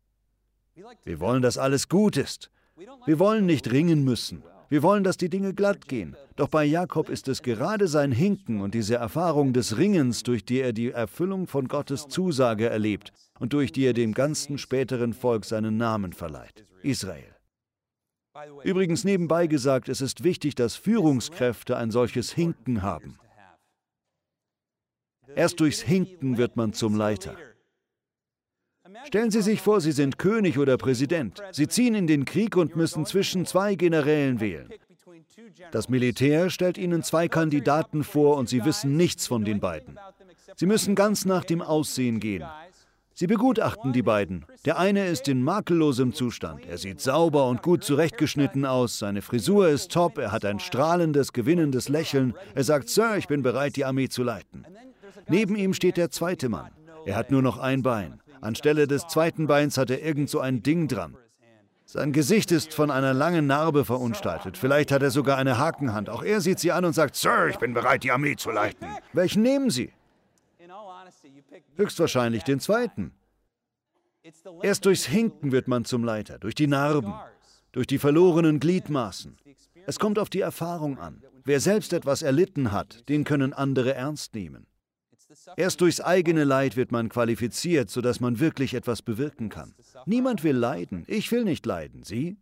Wir 1.04 1.20
wollen, 1.20 1.42
dass 1.42 1.58
alles 1.58 1.88
gut 1.88 2.16
ist. 2.16 2.50
Wir 3.06 3.18
wollen 3.18 3.46
nicht 3.46 3.70
ringen 3.70 4.04
müssen. 4.04 4.42
Wir 4.68 4.84
wollen, 4.84 5.02
dass 5.02 5.16
die 5.16 5.28
Dinge 5.28 5.52
glatt 5.52 5.88
gehen. 5.88 6.16
Doch 6.36 6.48
bei 6.48 6.64
Jakob 6.64 7.08
ist 7.08 7.26
es 7.26 7.42
gerade 7.42 7.88
sein 7.88 8.12
Hinken 8.12 8.60
und 8.60 8.72
diese 8.72 8.94
Erfahrung 8.94 9.52
des 9.52 9.78
Ringens, 9.78 10.22
durch 10.22 10.44
die 10.44 10.60
er 10.60 10.72
die 10.72 10.92
Erfüllung 10.92 11.48
von 11.48 11.66
Gottes 11.66 12.06
Zusage 12.06 12.68
erlebt 12.68 13.12
und 13.40 13.52
durch 13.52 13.72
die 13.72 13.84
er 13.84 13.94
dem 13.94 14.14
ganzen 14.14 14.58
späteren 14.58 15.12
Volk 15.12 15.44
seinen 15.44 15.76
Namen 15.76 16.12
verleiht. 16.12 16.64
Israel. 16.82 17.39
Übrigens 18.62 19.04
nebenbei 19.04 19.46
gesagt, 19.46 19.88
es 19.88 20.00
ist 20.00 20.24
wichtig, 20.24 20.54
dass 20.54 20.76
Führungskräfte 20.76 21.76
ein 21.76 21.90
solches 21.90 22.32
Hinken 22.32 22.82
haben. 22.82 23.18
Erst 25.34 25.60
durchs 25.60 25.80
Hinken 25.80 26.38
wird 26.38 26.56
man 26.56 26.72
zum 26.72 26.96
Leiter. 26.96 27.36
Stellen 29.06 29.30
Sie 29.30 29.42
sich 29.42 29.60
vor, 29.60 29.80
Sie 29.80 29.92
sind 29.92 30.18
König 30.18 30.58
oder 30.58 30.76
Präsident. 30.76 31.42
Sie 31.52 31.68
ziehen 31.68 31.94
in 31.94 32.06
den 32.06 32.24
Krieg 32.24 32.56
und 32.56 32.76
müssen 32.76 33.06
zwischen 33.06 33.46
zwei 33.46 33.74
Generälen 33.74 34.40
wählen. 34.40 34.68
Das 35.70 35.88
Militär 35.88 36.50
stellt 36.50 36.78
Ihnen 36.78 37.02
zwei 37.02 37.28
Kandidaten 37.28 38.04
vor 38.04 38.36
und 38.36 38.48
Sie 38.48 38.64
wissen 38.64 38.96
nichts 38.96 39.26
von 39.26 39.44
den 39.44 39.60
beiden. 39.60 39.98
Sie 40.56 40.66
müssen 40.66 40.94
ganz 40.94 41.24
nach 41.24 41.44
dem 41.44 41.62
Aussehen 41.62 42.20
gehen. 42.20 42.44
Sie 43.20 43.26
begutachten 43.26 43.92
die 43.92 44.00
beiden. 44.02 44.46
Der 44.64 44.78
eine 44.78 45.06
ist 45.06 45.28
in 45.28 45.42
makellosem 45.42 46.14
Zustand. 46.14 46.64
Er 46.64 46.78
sieht 46.78 47.02
sauber 47.02 47.48
und 47.48 47.60
gut 47.60 47.84
zurechtgeschnitten 47.84 48.64
aus. 48.64 48.98
Seine 48.98 49.20
Frisur 49.20 49.68
ist 49.68 49.92
top. 49.92 50.16
Er 50.16 50.32
hat 50.32 50.46
ein 50.46 50.58
strahlendes, 50.58 51.34
gewinnendes 51.34 51.90
Lächeln. 51.90 52.32
Er 52.54 52.64
sagt, 52.64 52.88
Sir, 52.88 53.18
ich 53.18 53.28
bin 53.28 53.42
bereit, 53.42 53.76
die 53.76 53.84
Armee 53.84 54.08
zu 54.08 54.22
leiten. 54.22 54.64
Neben 55.28 55.54
ihm 55.54 55.74
steht 55.74 55.98
der 55.98 56.10
zweite 56.10 56.48
Mann. 56.48 56.70
Er 57.04 57.14
hat 57.14 57.30
nur 57.30 57.42
noch 57.42 57.58
ein 57.58 57.82
Bein. 57.82 58.22
Anstelle 58.40 58.86
des 58.86 59.06
zweiten 59.06 59.46
Beins 59.46 59.76
hat 59.76 59.90
er 59.90 60.02
irgend 60.02 60.30
so 60.30 60.40
ein 60.40 60.62
Ding 60.62 60.88
dran. 60.88 61.14
Sein 61.84 62.14
Gesicht 62.14 62.50
ist 62.52 62.72
von 62.72 62.90
einer 62.90 63.12
langen 63.12 63.46
Narbe 63.46 63.84
verunstaltet. 63.84 64.56
Vielleicht 64.56 64.90
hat 64.90 65.02
er 65.02 65.10
sogar 65.10 65.36
eine 65.36 65.58
Hakenhand. 65.58 66.08
Auch 66.08 66.22
er 66.22 66.40
sieht 66.40 66.58
sie 66.58 66.72
an 66.72 66.86
und 66.86 66.94
sagt, 66.94 67.16
Sir, 67.16 67.48
ich 67.48 67.58
bin 67.58 67.74
bereit, 67.74 68.02
die 68.02 68.12
Armee 68.12 68.36
zu 68.36 68.50
leiten. 68.50 68.86
Welchen 69.12 69.42
nehmen 69.42 69.68
Sie? 69.68 69.92
Höchstwahrscheinlich 71.76 72.44
den 72.44 72.60
zweiten. 72.60 73.12
Erst 74.62 74.84
durchs 74.84 75.06
Hinken 75.06 75.52
wird 75.52 75.68
man 75.68 75.84
zum 75.84 76.04
Leiter, 76.04 76.38
durch 76.38 76.54
die 76.54 76.66
Narben, 76.66 77.14
durch 77.72 77.86
die 77.86 77.98
verlorenen 77.98 78.60
Gliedmaßen. 78.60 79.36
Es 79.86 79.98
kommt 79.98 80.18
auf 80.18 80.28
die 80.28 80.40
Erfahrung 80.40 80.98
an. 80.98 81.22
Wer 81.44 81.60
selbst 81.60 81.92
etwas 81.92 82.22
erlitten 82.22 82.70
hat, 82.70 83.08
den 83.08 83.24
können 83.24 83.52
andere 83.52 83.94
ernst 83.94 84.34
nehmen. 84.34 84.66
Erst 85.56 85.80
durchs 85.80 86.00
eigene 86.00 86.44
Leid 86.44 86.76
wird 86.76 86.92
man 86.92 87.08
qualifiziert, 87.08 87.88
sodass 87.88 88.20
man 88.20 88.40
wirklich 88.40 88.74
etwas 88.74 89.00
bewirken 89.00 89.48
kann. 89.48 89.74
Niemand 90.04 90.42
will 90.42 90.56
leiden. 90.56 91.04
Ich 91.06 91.30
will 91.30 91.44
nicht 91.44 91.64
leiden. 91.66 92.02
Sie? 92.02 92.36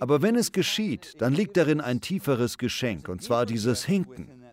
Aber 0.00 0.22
wenn 0.22 0.36
es 0.36 0.52
geschieht, 0.52 1.20
dann 1.20 1.34
liegt 1.34 1.56
darin 1.56 1.80
ein 1.80 2.00
tieferes 2.00 2.56
Geschenk, 2.56 3.08
und 3.08 3.22
zwar 3.22 3.46
dieses 3.46 3.84
Hinken. 3.84 4.45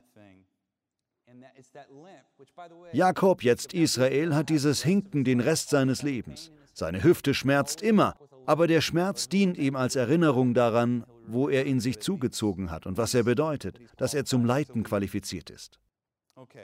Jakob, 2.91 3.43
jetzt 3.43 3.73
Israel, 3.73 4.35
hat 4.35 4.49
dieses 4.49 4.83
Hinken 4.83 5.23
den 5.23 5.39
Rest 5.39 5.69
seines 5.69 6.01
Lebens. 6.01 6.51
Seine 6.73 7.03
Hüfte 7.03 7.33
schmerzt 7.33 7.81
immer, 7.81 8.15
aber 8.45 8.67
der 8.67 8.81
Schmerz 8.81 9.29
dient 9.29 9.57
ihm 9.57 9.75
als 9.75 9.95
Erinnerung 9.95 10.53
daran, 10.53 11.05
wo 11.27 11.49
er 11.49 11.65
ihn 11.65 11.79
sich 11.79 11.99
zugezogen 11.99 12.71
hat 12.71 12.85
und 12.85 12.97
was 12.97 13.13
er 13.13 13.23
bedeutet, 13.23 13.79
dass 13.97 14.13
er 14.13 14.25
zum 14.25 14.45
Leiten 14.45 14.83
qualifiziert 14.83 15.49
ist. 15.49 15.79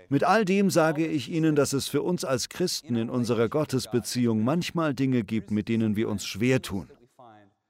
Mit 0.09 0.23
all 0.23 0.45
dem 0.45 0.69
sage 0.69 1.05
ich 1.05 1.29
Ihnen, 1.29 1.55
dass 1.55 1.73
es 1.73 1.87
für 1.87 2.01
uns 2.01 2.25
als 2.25 2.49
Christen 2.49 2.95
in 2.95 3.09
unserer 3.09 3.49
Gottesbeziehung 3.49 4.43
manchmal 4.43 4.93
Dinge 4.93 5.23
gibt, 5.23 5.51
mit 5.51 5.69
denen 5.69 5.95
wir 5.95 6.09
uns 6.09 6.25
schwer 6.25 6.61
tun. 6.61 6.89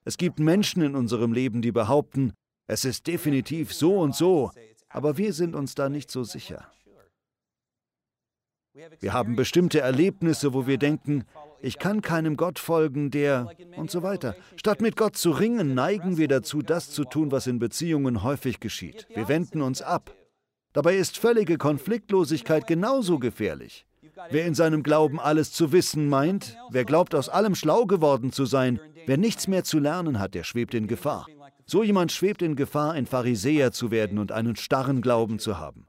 Es 0.06 0.18
gibt 0.18 0.39
Menschen 0.39 0.82
in 0.82 0.96
unserem 0.96 1.34
Leben, 1.34 1.62
die 1.62 1.72
behaupten, 1.72 2.34
es 2.68 2.86
ist 2.86 3.08
definitiv 3.08 3.74
so 3.74 4.00
und 4.00 4.15
so, 4.15 4.52
aber 4.89 5.18
wir 5.18 5.34
sind 5.34 5.56
uns 5.56 5.76
da 5.76 5.89
nicht 5.89 6.10
so 6.10 6.24
sicher. 6.24 6.72
Wir 8.99 9.13
haben 9.13 9.36
bestimmte 9.36 9.79
Erlebnisse, 9.79 10.53
wo 10.53 10.67
wir 10.67 10.77
denken, 10.77 11.25
ich 11.62 11.79
kann 11.79 12.01
keinem 12.01 12.38
Gott 12.38 12.60
folgen, 12.60 13.12
der 13.12 13.49
und 13.75 13.91
so 13.91 14.03
weiter. 14.03 14.36
Statt 14.55 14.82
mit 14.82 14.95
Gott 14.95 15.17
zu 15.17 15.32
ringen, 15.32 15.73
neigen 15.73 16.17
wir 16.17 16.27
dazu, 16.27 16.62
das 16.62 16.91
zu 16.91 17.03
tun, 17.03 17.32
was 17.32 17.47
in 17.47 17.60
Beziehungen 17.60 18.23
häufig 18.23 18.60
geschieht. 18.60 19.08
Wir 19.13 19.27
wenden 19.27 19.62
uns 19.62 19.82
ab. 19.82 20.13
Dabei 20.73 20.95
ist 20.95 21.17
völlige 21.17 21.58
Konfliktlosigkeit 21.58 22.67
genauso 22.67 23.19
gefährlich. 23.19 23.86
Wer 24.29 24.45
in 24.45 24.53
seinem 24.53 24.84
Glauben 24.84 25.19
alles 25.19 25.51
zu 25.51 25.71
wissen 25.71 26.08
meint, 26.08 26.58
wer 26.69 26.86
glaubt, 26.86 27.15
aus 27.15 27.29
allem 27.29 27.55
schlau 27.55 27.86
geworden 27.86 28.32
zu 28.32 28.45
sein, 28.45 28.79
wer 29.05 29.17
nichts 29.17 29.47
mehr 29.47 29.63
zu 29.63 29.79
lernen 29.79 30.19
hat, 30.19 30.36
der 30.36 30.43
schwebt 30.43 30.73
in 30.73 30.88
Gefahr. 30.88 31.25
So 31.65 31.84
jemand 31.84 32.12
schwebt 32.12 32.41
in 32.41 32.55
Gefahr, 32.55 32.93
ein 32.93 33.05
Pharisäer 33.05 33.71
zu 33.71 33.91
werden 33.91 34.19
und 34.19 34.32
einen 34.32 34.55
starren 34.55 35.01
Glauben 35.01 35.39
zu 35.39 35.58
haben. 35.58 35.88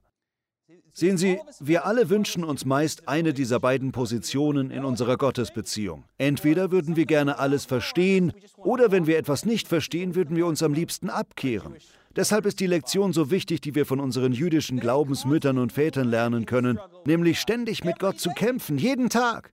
Sehen 0.93 1.19
Sie, 1.19 1.39
wir 1.61 1.87
alle 1.87 2.11
wünschen 2.11 2.45
uns 2.45 2.65
meist 2.65 3.09
eine 3.09 3.33
dieser 3.33 3.61
beiden 3.61 3.93
Positionen 3.93 4.71
in 4.71 4.85
unserer 4.85 5.17
Gottesbeziehung. 5.17 6.05
Entweder 6.19 6.71
würden 6.71 6.97
wir 6.97 7.07
gerne 7.07 7.39
alles 7.39 7.65
verstehen, 7.65 8.33
oder 8.57 8.91
wenn 8.91 9.07
wir 9.07 9.19
etwas 9.19 9.45
nicht 9.45 9.69
verstehen, 9.69 10.15
würden 10.15 10.37
wir 10.37 10.47
uns 10.47 10.63
am 10.63 10.75
liebsten 10.75 11.09
abkehren. 11.09 11.77
Deshalb 12.17 12.45
ist 12.45 12.59
die 12.59 12.67
Lektion 12.67 13.13
so 13.13 13.31
wichtig, 13.31 13.61
die 13.61 13.75
wir 13.77 13.87
von 13.87 14.01
unseren 14.01 14.33
jüdischen 14.33 14.81
Glaubensmüttern 14.81 15.59
und 15.59 15.73
Vätern 15.73 16.09
lernen 16.09 16.45
können, 16.45 16.79
nämlich 17.07 17.39
ständig 17.39 17.85
mit 17.85 18.01
Gott 18.01 18.19
zu 18.19 18.31
kämpfen, 18.31 18.79
jeden 18.79 19.11
Tag. 19.11 19.53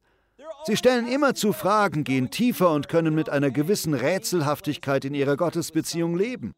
Sie 0.66 0.76
stellen 0.76 1.08
immer 1.08 1.36
zu 1.36 1.54
Fragen, 1.54 2.04
gehen 2.04 2.32
tiefer 2.32 2.72
und 2.72 2.90
können 2.90 3.14
mit 3.14 3.30
einer 3.30 3.52
gewissen 3.52 3.94
Rätselhaftigkeit 3.94 5.06
in 5.06 5.14
ihrer 5.14 5.38
Gottesbeziehung 5.38 6.18
leben. 6.18 6.54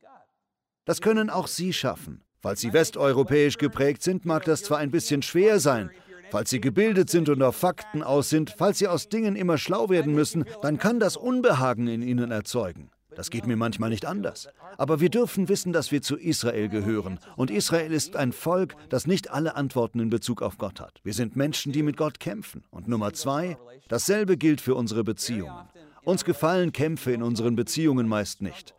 Das 0.85 1.01
können 1.01 1.29
auch 1.29 1.47
Sie 1.47 1.73
schaffen. 1.73 2.23
Falls 2.41 2.61
Sie 2.61 2.71
westeuropäisch 2.71 3.57
geprägt 3.57 4.01
sind, 4.01 4.25
mag 4.25 4.45
das 4.45 4.63
zwar 4.63 4.77
ein 4.77 4.91
bisschen 4.91 5.21
schwer 5.21 5.59
sein. 5.59 5.91
Falls 6.31 6.49
Sie 6.49 6.61
gebildet 6.61 7.09
sind 7.09 7.27
und 7.27 7.41
auf 7.41 7.55
Fakten 7.55 8.01
aus 8.03 8.29
sind, 8.29 8.53
falls 8.57 8.77
Sie 8.77 8.87
aus 8.87 9.09
Dingen 9.09 9.35
immer 9.35 9.57
schlau 9.57 9.89
werden 9.89 10.13
müssen, 10.13 10.45
dann 10.61 10.77
kann 10.77 10.99
das 10.99 11.17
Unbehagen 11.17 11.87
in 11.87 12.01
Ihnen 12.01 12.31
erzeugen. 12.31 12.91
Das 13.15 13.29
geht 13.29 13.47
mir 13.47 13.57
manchmal 13.57 13.89
nicht 13.89 14.05
anders. 14.05 14.47
Aber 14.77 15.01
wir 15.01 15.09
dürfen 15.09 15.49
wissen, 15.49 15.73
dass 15.73 15.91
wir 15.91 16.01
zu 16.01 16.15
Israel 16.15 16.69
gehören. 16.69 17.19
Und 17.35 17.51
Israel 17.51 17.91
ist 17.91 18.15
ein 18.15 18.31
Volk, 18.31 18.75
das 18.87 19.07
nicht 19.07 19.31
alle 19.31 19.55
Antworten 19.57 19.99
in 19.99 20.09
Bezug 20.09 20.41
auf 20.41 20.57
Gott 20.57 20.79
hat. 20.79 21.01
Wir 21.03 21.13
sind 21.13 21.35
Menschen, 21.35 21.73
die 21.73 21.83
mit 21.83 21.97
Gott 21.97 22.21
kämpfen. 22.21 22.63
Und 22.69 22.87
Nummer 22.87 23.11
zwei, 23.11 23.57
dasselbe 23.89 24.37
gilt 24.37 24.61
für 24.61 24.75
unsere 24.75 25.03
Beziehungen. 25.03 25.67
Uns 26.03 26.23
gefallen 26.23 26.71
Kämpfe 26.71 27.11
in 27.11 27.21
unseren 27.21 27.57
Beziehungen 27.57 28.07
meist 28.07 28.41
nicht. 28.41 28.73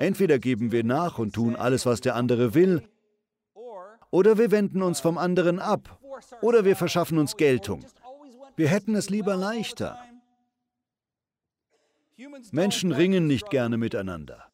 Entweder 0.00 0.38
geben 0.38 0.72
wir 0.72 0.84
nach 0.84 1.18
und 1.18 1.34
tun 1.34 1.56
alles, 1.56 1.86
was 1.86 2.00
der 2.00 2.14
andere 2.14 2.54
will, 2.54 2.82
oder 4.10 4.38
wir 4.38 4.50
wenden 4.50 4.82
uns 4.82 5.00
vom 5.00 5.18
anderen 5.18 5.58
ab, 5.58 6.00
oder 6.40 6.64
wir 6.64 6.76
verschaffen 6.76 7.18
uns 7.18 7.36
Geltung. 7.36 7.84
Wir 8.56 8.68
hätten 8.68 8.94
es 8.94 9.10
lieber 9.10 9.36
leichter. 9.36 9.98
Menschen 12.50 12.92
ringen 12.92 13.26
nicht 13.26 13.50
gerne 13.50 13.76
miteinander. 13.76 14.48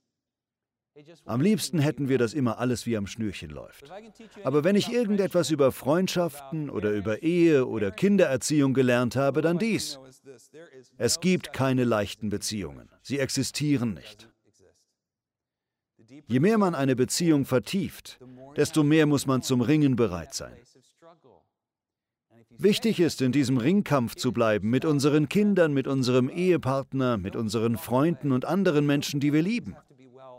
Am 1.25 1.41
liebsten 1.41 1.81
hätten 1.81 2.09
wir, 2.09 2.19
dass 2.19 2.35
immer 2.35 2.59
alles 2.59 2.87
wie 2.87 2.97
am 2.97 3.07
Schnürchen 3.07 3.51
läuft. 3.51 3.91
Aber 4.45 4.63
wenn 4.63 4.77
ich 4.77 4.93
irgendetwas 4.93 5.51
über 5.51 5.73
Freundschaften 5.73 6.71
oder 6.71 6.91
über 6.91 7.23
Ehe 7.23 7.67
oder 7.67 7.91
Kindererziehung 7.91 8.75
gelernt 8.75 9.17
habe, 9.17 9.43
dann 9.43 9.59
dies. 9.59 9.99
Es 10.97 11.19
gibt 11.19 11.53
keine 11.53 11.85
leichten 11.85 12.29
Beziehungen. 12.29 12.89
Sie 13.03 13.19
existieren 13.19 13.95
nicht. 13.95 14.29
Je 16.27 16.41
mehr 16.41 16.59
man 16.59 16.75
eine 16.75 16.97
Beziehung 16.97 17.45
vertieft, 17.45 18.19
desto 18.57 18.83
mehr 18.83 19.07
muss 19.07 19.27
man 19.27 19.43
zum 19.43 19.61
Ringen 19.61 19.97
bereit 19.97 20.35
sein. 20.35 20.57
Wichtig 22.57 23.01
ist, 23.01 23.21
in 23.21 23.33
diesem 23.33 23.59
Ringkampf 23.59 24.15
zu 24.15 24.33
bleiben, 24.33 24.71
mit 24.71 24.85
unseren 24.85 25.29
Kindern, 25.29 25.73
mit 25.73 25.89
unserem 25.89 26.29
Ehepartner, 26.29 27.17
mit 27.17 27.35
unseren 27.35 27.77
Freunden 27.77 28.31
und 28.31 28.45
anderen 28.45 28.87
Menschen, 28.87 29.19
die 29.19 29.33
wir 29.33 29.43
lieben. 29.43 29.77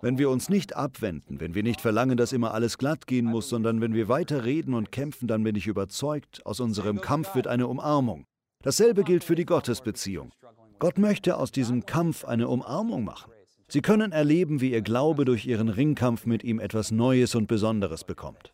Wenn 0.02 0.18
wir 0.18 0.30
uns 0.30 0.50
nicht 0.50 0.76
abwenden, 0.76 1.40
wenn 1.40 1.56
wir 1.56 1.64
nicht 1.64 1.82
verlangen, 1.82 2.16
dass 2.16 2.32
immer 2.32 2.54
alles 2.54 2.78
glatt 2.78 3.08
gehen 3.08 3.26
muss, 3.26 3.50
sondern 3.50 3.82
wenn 3.82 3.94
wir 3.94 4.08
weiter 4.08 4.46
reden 4.46 4.74
und 4.74 4.92
kämpfen, 4.92 5.28
dann 5.28 5.44
bin 5.44 5.56
ich 5.56 5.68
überzeugt, 5.68 6.46
aus 6.46 6.60
unserem 6.60 7.02
Kampf 7.02 7.36
wird 7.36 7.48
eine 7.48 7.68
Umarmung. 7.68 8.26
Dasselbe 8.64 9.04
gilt 9.04 9.24
für 9.24 9.36
die 9.36 9.46
Gottesbeziehung. 9.46 10.32
Gott 10.80 10.98
möchte 10.98 11.38
aus 11.38 11.52
diesem 11.52 11.86
Kampf 11.86 12.26
eine 12.26 12.48
Umarmung 12.48 13.04
machen. 13.04 13.32
Sie 13.68 13.82
können 13.82 14.12
erleben, 14.12 14.62
wie 14.62 14.72
Ihr 14.72 14.82
Glaube 14.82 15.26
durch 15.26 15.46
Ihren 15.46 15.70
Ringkampf 15.70 16.26
mit 16.26 16.44
ihm 16.44 16.60
etwas 16.60 16.92
Neues 16.92 17.36
und 17.36 17.48
Besonderes 17.48 18.04
bekommt. 18.04 18.54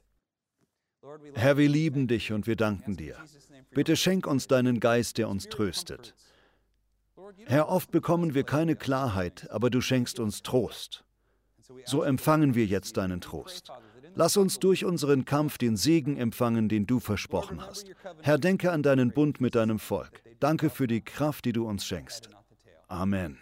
Herr, 1.34 1.58
wir 1.58 1.68
lieben 1.68 2.08
dich 2.08 2.32
und 2.32 2.48
wir 2.48 2.56
danken 2.56 2.96
dir. 2.96 3.18
Bitte 3.72 3.96
schenk 3.96 4.28
uns 4.28 4.48
deinen 4.48 4.80
Geist, 4.80 5.18
der 5.18 5.30
uns 5.30 5.50
tröstet. 5.50 6.16
Herr, 7.46 7.70
oft 7.70 7.92
bekommen 7.92 8.34
wir 8.34 8.44
keine 8.44 8.76
Klarheit, 8.76 9.50
aber 9.52 9.70
du 9.70 9.82
schenkst 9.82 10.20
uns 10.20 10.42
Trost. 10.44 11.04
So 11.86 12.04
empfangen 12.04 12.56
wir 12.56 12.66
jetzt 12.66 12.98
deinen 12.98 13.22
Trost. 13.22 13.72
Lass 14.16 14.36
uns 14.36 14.60
durch 14.60 14.84
unseren 14.84 15.26
Kampf 15.26 15.58
den 15.58 15.78
Segen 15.78 16.18
empfangen, 16.18 16.68
den 16.68 16.86
du 16.86 17.00
versprochen 17.00 17.62
hast. 17.62 17.92
Herr, 18.22 18.38
denke 18.38 18.72
an 18.72 18.84
deinen 18.84 19.12
Bund 19.12 19.40
mit 19.40 19.56
deinem 19.56 19.80
Volk. 19.80 20.22
Danke 20.40 20.70
für 20.70 20.88
die 20.88 21.02
Kraft, 21.02 21.46
die 21.46 21.54
du 21.54 21.66
uns 21.66 21.86
schenkst. 21.86 22.30
Amen. 22.88 23.38